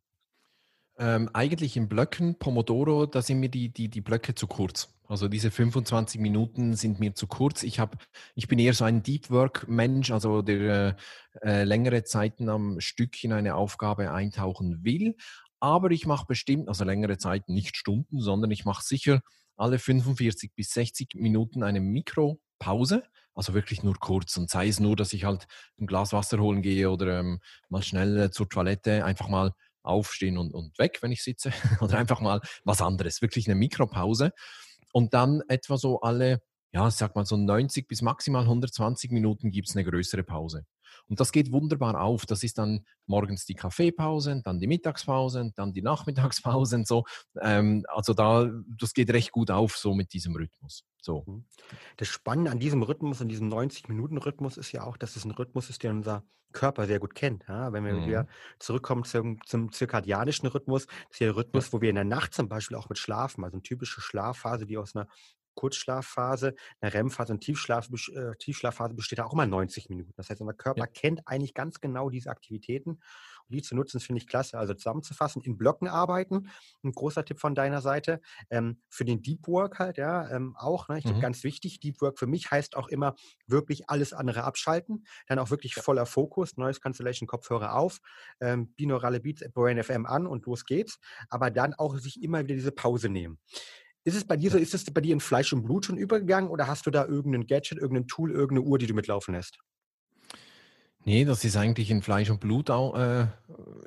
Ähm, 0.97 1.29
eigentlich 1.33 1.75
in 1.75 1.89
Blöcken, 1.89 2.39
Pomodoro, 2.39 3.05
da 3.05 3.21
sind 3.21 3.41
mir 3.41 3.49
die, 3.49 3.69
die, 3.69 3.89
die 3.89 4.01
Blöcke 4.01 4.33
zu 4.33 4.47
kurz. 4.47 4.93
Also 5.07 5.27
diese 5.27 5.51
25 5.51 6.19
Minuten 6.19 6.73
sind 6.73 6.99
mir 6.99 7.13
zu 7.13 7.27
kurz. 7.27 7.63
Ich, 7.63 7.79
hab, 7.79 7.97
ich 8.33 8.47
bin 8.47 8.59
eher 8.59 8.73
so 8.73 8.85
ein 8.85 9.03
Deep 9.03 9.29
Work-Mensch, 9.29 10.11
also 10.11 10.41
der 10.41 10.95
äh, 11.43 11.63
längere 11.63 12.03
Zeiten 12.05 12.49
am 12.49 12.79
Stück 12.79 13.21
in 13.23 13.33
eine 13.33 13.55
Aufgabe 13.55 14.11
eintauchen 14.11 14.83
will. 14.83 15.15
Aber 15.59 15.91
ich 15.91 16.05
mache 16.05 16.25
bestimmt, 16.27 16.67
also 16.67 16.83
längere 16.83 17.17
Zeit, 17.17 17.49
nicht 17.49 17.77
Stunden, 17.77 18.19
sondern 18.19 18.51
ich 18.51 18.65
mache 18.65 18.83
sicher 18.83 19.21
alle 19.57 19.79
45 19.79 20.53
bis 20.55 20.71
60 20.71 21.15
Minuten 21.15 21.63
eine 21.63 21.79
Mikropause. 21.79 23.03
Also 23.33 23.53
wirklich 23.53 23.83
nur 23.83 23.95
kurz. 23.95 24.37
Und 24.37 24.49
sei 24.49 24.67
es 24.67 24.79
nur, 24.79 24.95
dass 24.95 25.13
ich 25.13 25.25
halt 25.25 25.47
ein 25.79 25.87
Glas 25.87 26.13
Wasser 26.13 26.39
holen 26.39 26.61
gehe 26.61 26.89
oder 26.89 27.19
ähm, 27.19 27.39
mal 27.69 27.83
schnell 27.83 28.17
äh, 28.17 28.31
zur 28.31 28.49
Toilette, 28.49 29.03
einfach 29.03 29.27
mal 29.27 29.53
aufstehen 29.83 30.37
und, 30.37 30.53
und 30.53 30.77
weg, 30.79 30.99
wenn 31.01 31.11
ich 31.11 31.23
sitze. 31.23 31.51
oder 31.81 31.97
einfach 31.97 32.21
mal 32.21 32.41
was 32.63 32.81
anderes. 32.81 33.21
Wirklich 33.21 33.47
eine 33.47 33.55
Mikropause. 33.55 34.31
Und 34.93 35.13
dann 35.13 35.41
etwa 35.49 35.77
so 35.77 35.99
alle, 36.01 36.41
ja, 36.71 36.89
sag 36.89 37.15
mal 37.15 37.25
so 37.25 37.35
90 37.35 37.87
bis 37.87 38.01
maximal 38.01 38.43
120 38.43 39.11
Minuten 39.11 39.51
gibt 39.51 39.69
es 39.69 39.75
eine 39.75 39.83
größere 39.83 40.23
Pause. 40.23 40.65
Und 41.07 41.19
das 41.19 41.31
geht 41.31 41.51
wunderbar 41.51 42.01
auf. 42.01 42.25
Das 42.25 42.43
ist 42.43 42.57
dann 42.57 42.85
morgens 43.05 43.45
die 43.45 43.53
Kaffeepause, 43.53 44.41
dann 44.43 44.59
die 44.59 44.67
Mittagspause, 44.67 45.51
dann 45.55 45.73
die 45.73 45.81
Nachmittagspause. 45.81 46.83
So. 46.85 47.05
Ähm, 47.41 47.85
also 47.89 48.13
da, 48.13 48.49
das 48.77 48.93
geht 48.93 49.11
recht 49.11 49.31
gut 49.31 49.51
auf, 49.51 49.77
so 49.77 49.93
mit 49.93 50.13
diesem 50.13 50.35
Rhythmus. 50.35 50.83
So. 51.01 51.23
Mhm. 51.25 51.45
Das 51.97 52.07
Spannende 52.07 52.51
an 52.51 52.59
diesem 52.59 52.81
Rhythmus, 52.83 53.21
an 53.21 53.27
diesem 53.27 53.49
90-Minuten-Rhythmus 53.49 54.57
ist 54.57 54.71
ja 54.71 54.83
auch, 54.83 54.97
dass 54.97 55.15
es 55.15 55.25
ein 55.25 55.31
Rhythmus 55.31 55.69
ist, 55.69 55.83
den 55.83 55.97
unser 55.97 56.23
Körper 56.55 56.87
sehr 56.87 56.99
gut 56.99 57.13
kennt. 57.13 57.45
Ja? 57.47 57.71
Wenn 57.71 57.85
wir 57.85 57.93
mhm. 57.93 58.07
wieder 58.07 58.27
zurückkommen 58.59 59.03
zum, 59.03 59.39
zum 59.45 59.71
zirkadianischen 59.71 60.47
Rhythmus, 60.47 60.87
das 60.87 60.95
ist 61.11 61.19
ja 61.19 61.27
der 61.27 61.35
Rhythmus, 61.35 61.71
wo 61.71 61.81
wir 61.81 61.89
in 61.89 61.95
der 61.95 62.05
Nacht 62.05 62.33
zum 62.33 62.49
Beispiel 62.49 62.77
auch 62.77 62.89
mit 62.89 62.97
schlafen, 62.97 63.43
also 63.43 63.55
eine 63.55 63.63
typische 63.63 64.01
Schlafphase, 64.01 64.65
die 64.65 64.77
aus 64.77 64.95
einer 64.95 65.07
Kurzschlafphase, 65.55 66.55
eine 66.79 66.93
REM-Phase 66.93 67.33
und 67.33 67.39
Tiefschlaf, 67.41 67.89
äh, 68.13 68.35
Tiefschlafphase 68.37 68.93
besteht 68.93 69.19
auch 69.21 69.33
immer 69.33 69.45
90 69.45 69.89
Minuten. 69.89 70.13
Das 70.15 70.29
heißt, 70.29 70.41
unser 70.41 70.53
Körper 70.53 70.81
ja. 70.81 70.87
kennt 70.87 71.21
eigentlich 71.25 71.53
ganz 71.53 71.79
genau 71.79 72.09
diese 72.09 72.29
Aktivitäten. 72.29 72.99
Und 73.47 73.55
die 73.55 73.61
zu 73.61 73.75
nutzen, 73.75 73.99
finde 73.99 74.21
ich 74.21 74.27
klasse. 74.27 74.57
Also 74.57 74.73
zusammenzufassen, 74.73 75.41
in 75.43 75.57
Blöcken 75.57 75.87
arbeiten, 75.87 76.49
ein 76.83 76.91
großer 76.91 77.25
Tipp 77.25 77.39
von 77.39 77.55
deiner 77.55 77.81
Seite. 77.81 78.21
Ähm, 78.49 78.81
für 78.89 79.05
den 79.05 79.21
Deep 79.21 79.47
Work 79.47 79.79
halt, 79.79 79.97
ja, 79.97 80.29
ähm, 80.29 80.55
auch. 80.57 80.87
Ne? 80.89 80.97
Ich 80.97 81.05
mhm. 81.05 81.09
glaube, 81.09 81.21
ganz 81.21 81.43
wichtig, 81.43 81.79
Deep 81.79 82.01
Work 82.01 82.19
für 82.19 82.27
mich 82.27 82.49
heißt 82.51 82.75
auch 82.75 82.87
immer 82.87 83.15
wirklich 83.47 83.89
alles 83.89 84.13
andere 84.13 84.43
abschalten. 84.43 85.05
Dann 85.27 85.39
auch 85.39 85.51
wirklich 85.51 85.75
voller 85.75 86.05
Fokus, 86.05 86.57
neues 86.57 86.81
Cancellation, 86.81 87.27
Kopfhörer 87.27 87.75
auf, 87.75 87.99
ähm, 88.39 88.73
binaurale 88.73 89.19
Beats, 89.19 89.43
Brain 89.53 89.81
FM 89.81 90.05
an 90.05 90.27
und 90.27 90.45
los 90.45 90.65
geht's. 90.65 90.99
Aber 91.29 91.51
dann 91.51 91.73
auch 91.73 91.97
sich 91.97 92.21
immer 92.21 92.43
wieder 92.43 92.55
diese 92.55 92.71
Pause 92.71 93.09
nehmen. 93.09 93.39
Ist 94.05 94.15
es 94.15 94.23
bei 94.23 94.37
dir 94.37 94.51
so, 94.51 94.59
ist 94.59 94.73
es 94.75 94.85
bei 94.85 95.01
dir 95.01 95.13
in 95.13 95.19
Fleisch 95.19 95.51
und 95.51 95.63
Blut 95.63 95.85
schon 95.85 95.97
übergegangen 95.97 96.51
oder 96.51 96.67
hast 96.67 96.85
du 96.85 96.91
da 96.91 97.05
irgendein 97.05 97.47
Gadget, 97.47 97.79
irgendein 97.79 98.07
Tool, 98.07 98.31
irgendeine 98.31 98.61
Uhr, 98.61 98.77
die 98.77 98.85
du 98.85 98.93
mitlaufen 98.93 99.33
lässt? 99.33 99.57
Nee, 101.07 101.23
das 101.23 101.45
ist 101.45 101.55
eigentlich 101.55 101.91
in 101.91 102.01
Fleisch 102.01 102.31
und 102.31 102.39
Blut 102.39 102.71
auch, 102.71 102.95
äh, 102.95 103.27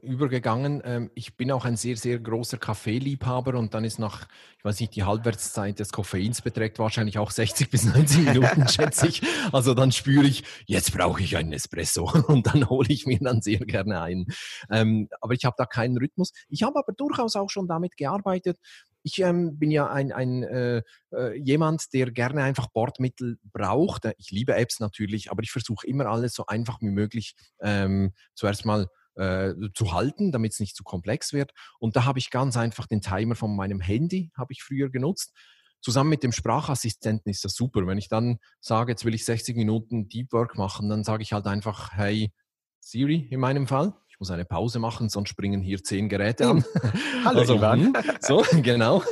übergegangen. 0.02 0.80
Ähm, 0.84 1.10
ich 1.16 1.36
bin 1.36 1.50
auch 1.50 1.64
ein 1.64 1.76
sehr, 1.76 1.96
sehr 1.96 2.20
großer 2.20 2.58
Kaffeeliebhaber 2.58 3.58
und 3.58 3.74
dann 3.74 3.82
ist 3.82 3.98
nach, 3.98 4.28
ich 4.56 4.64
weiß 4.64 4.78
nicht, 4.78 4.94
die 4.94 5.02
Halbwertszeit 5.02 5.80
des 5.80 5.90
Koffeins 5.90 6.42
beträgt 6.42 6.78
wahrscheinlich 6.78 7.18
auch 7.18 7.32
60 7.32 7.70
bis 7.70 7.84
90 7.86 8.24
Minuten, 8.24 8.68
schätze 8.68 9.08
ich. 9.08 9.22
Also 9.50 9.74
dann 9.74 9.90
spüre 9.90 10.26
ich, 10.26 10.44
jetzt 10.66 10.96
brauche 10.96 11.20
ich 11.20 11.36
einen 11.36 11.52
Espresso 11.52 12.04
und 12.28 12.46
dann 12.46 12.68
hole 12.68 12.86
ich 12.88 13.04
mir 13.04 13.18
dann 13.20 13.42
sehr 13.42 13.58
gerne 13.58 14.00
einen. 14.00 14.26
Ähm, 14.70 15.08
aber 15.20 15.34
ich 15.34 15.44
habe 15.44 15.56
da 15.58 15.66
keinen 15.66 15.98
Rhythmus. 15.98 16.32
Ich 16.48 16.62
habe 16.62 16.78
aber 16.78 16.92
durchaus 16.92 17.34
auch 17.34 17.50
schon 17.50 17.66
damit 17.66 17.96
gearbeitet, 17.96 18.58
ich 19.02 19.20
ähm, 19.20 19.58
bin 19.58 19.70
ja 19.70 19.88
ein, 19.90 20.12
ein 20.12 20.42
äh, 20.42 20.82
äh, 21.12 21.34
jemand, 21.38 21.92
der 21.92 22.10
gerne 22.10 22.42
einfach 22.42 22.68
Bordmittel 22.68 23.38
braucht. 23.52 24.06
Ich 24.18 24.30
liebe 24.30 24.54
Apps 24.54 24.80
natürlich, 24.80 25.30
aber 25.30 25.42
ich 25.42 25.50
versuche 25.50 25.86
immer 25.86 26.06
alles 26.06 26.34
so 26.34 26.46
einfach 26.46 26.80
wie 26.80 26.90
möglich 26.90 27.34
ähm, 27.60 28.12
zuerst 28.34 28.64
mal 28.64 28.88
äh, 29.14 29.54
zu 29.74 29.92
halten, 29.92 30.32
damit 30.32 30.52
es 30.52 30.60
nicht 30.60 30.76
zu 30.76 30.84
komplex 30.84 31.32
wird. 31.32 31.52
Und 31.78 31.96
da 31.96 32.04
habe 32.04 32.18
ich 32.18 32.30
ganz 32.30 32.56
einfach 32.56 32.86
den 32.86 33.00
Timer 33.00 33.34
von 33.34 33.54
meinem 33.54 33.80
Handy, 33.80 34.30
habe 34.36 34.52
ich 34.52 34.62
früher 34.62 34.90
genutzt. 34.90 35.34
Zusammen 35.80 36.10
mit 36.10 36.22
dem 36.22 36.32
Sprachassistenten 36.32 37.30
ist 37.30 37.44
das 37.44 37.54
super. 37.54 37.86
Wenn 37.86 37.98
ich 37.98 38.08
dann 38.08 38.38
sage, 38.60 38.92
jetzt 38.92 39.04
will 39.04 39.14
ich 39.14 39.24
60 39.24 39.56
Minuten 39.56 40.08
Deep 40.08 40.32
Work 40.32 40.56
machen, 40.56 40.88
dann 40.88 41.04
sage 41.04 41.22
ich 41.22 41.32
halt 41.32 41.46
einfach, 41.46 41.92
hey 41.92 42.32
Siri 42.80 43.28
in 43.30 43.40
meinem 43.40 43.66
Fall, 43.66 43.94
ich 44.18 44.20
muss 44.20 44.32
eine 44.32 44.44
Pause 44.44 44.80
machen, 44.80 45.08
sonst 45.08 45.28
springen 45.28 45.62
hier 45.62 45.80
zehn 45.84 46.08
Geräte 46.08 46.48
an. 46.48 46.64
Hallo 47.24 47.38
also, 47.38 47.54
Ivan. 47.54 47.94
Hm, 47.94 47.96
so, 48.20 48.44
genau. 48.62 49.04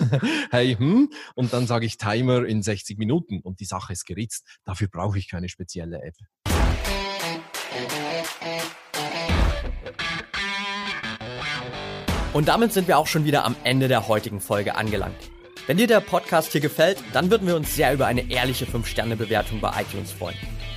Hey, 0.50 0.74
hm. 0.74 1.10
Und 1.36 1.52
dann 1.52 1.68
sage 1.68 1.86
ich 1.86 1.96
Timer 1.96 2.44
in 2.44 2.60
60 2.60 2.98
Minuten 2.98 3.38
und 3.40 3.60
die 3.60 3.66
Sache 3.66 3.92
ist 3.92 4.04
geritzt. 4.04 4.44
Dafür 4.64 4.88
brauche 4.88 5.16
ich 5.16 5.30
keine 5.30 5.48
spezielle 5.48 6.02
App. 6.02 6.16
Und 12.32 12.48
damit 12.48 12.72
sind 12.72 12.88
wir 12.88 12.98
auch 12.98 13.06
schon 13.06 13.24
wieder 13.24 13.44
am 13.44 13.54
Ende 13.62 13.86
der 13.86 14.08
heutigen 14.08 14.40
Folge 14.40 14.74
angelangt. 14.74 15.30
Wenn 15.68 15.76
dir 15.76 15.86
der 15.86 16.00
Podcast 16.00 16.50
hier 16.50 16.60
gefällt, 16.60 16.98
dann 17.12 17.30
würden 17.30 17.46
wir 17.46 17.54
uns 17.54 17.76
sehr 17.76 17.94
über 17.94 18.06
eine 18.06 18.28
ehrliche 18.28 18.64
5-Sterne-Bewertung 18.64 19.60
bei 19.60 19.82
iTunes 19.82 20.10
freuen. 20.10 20.36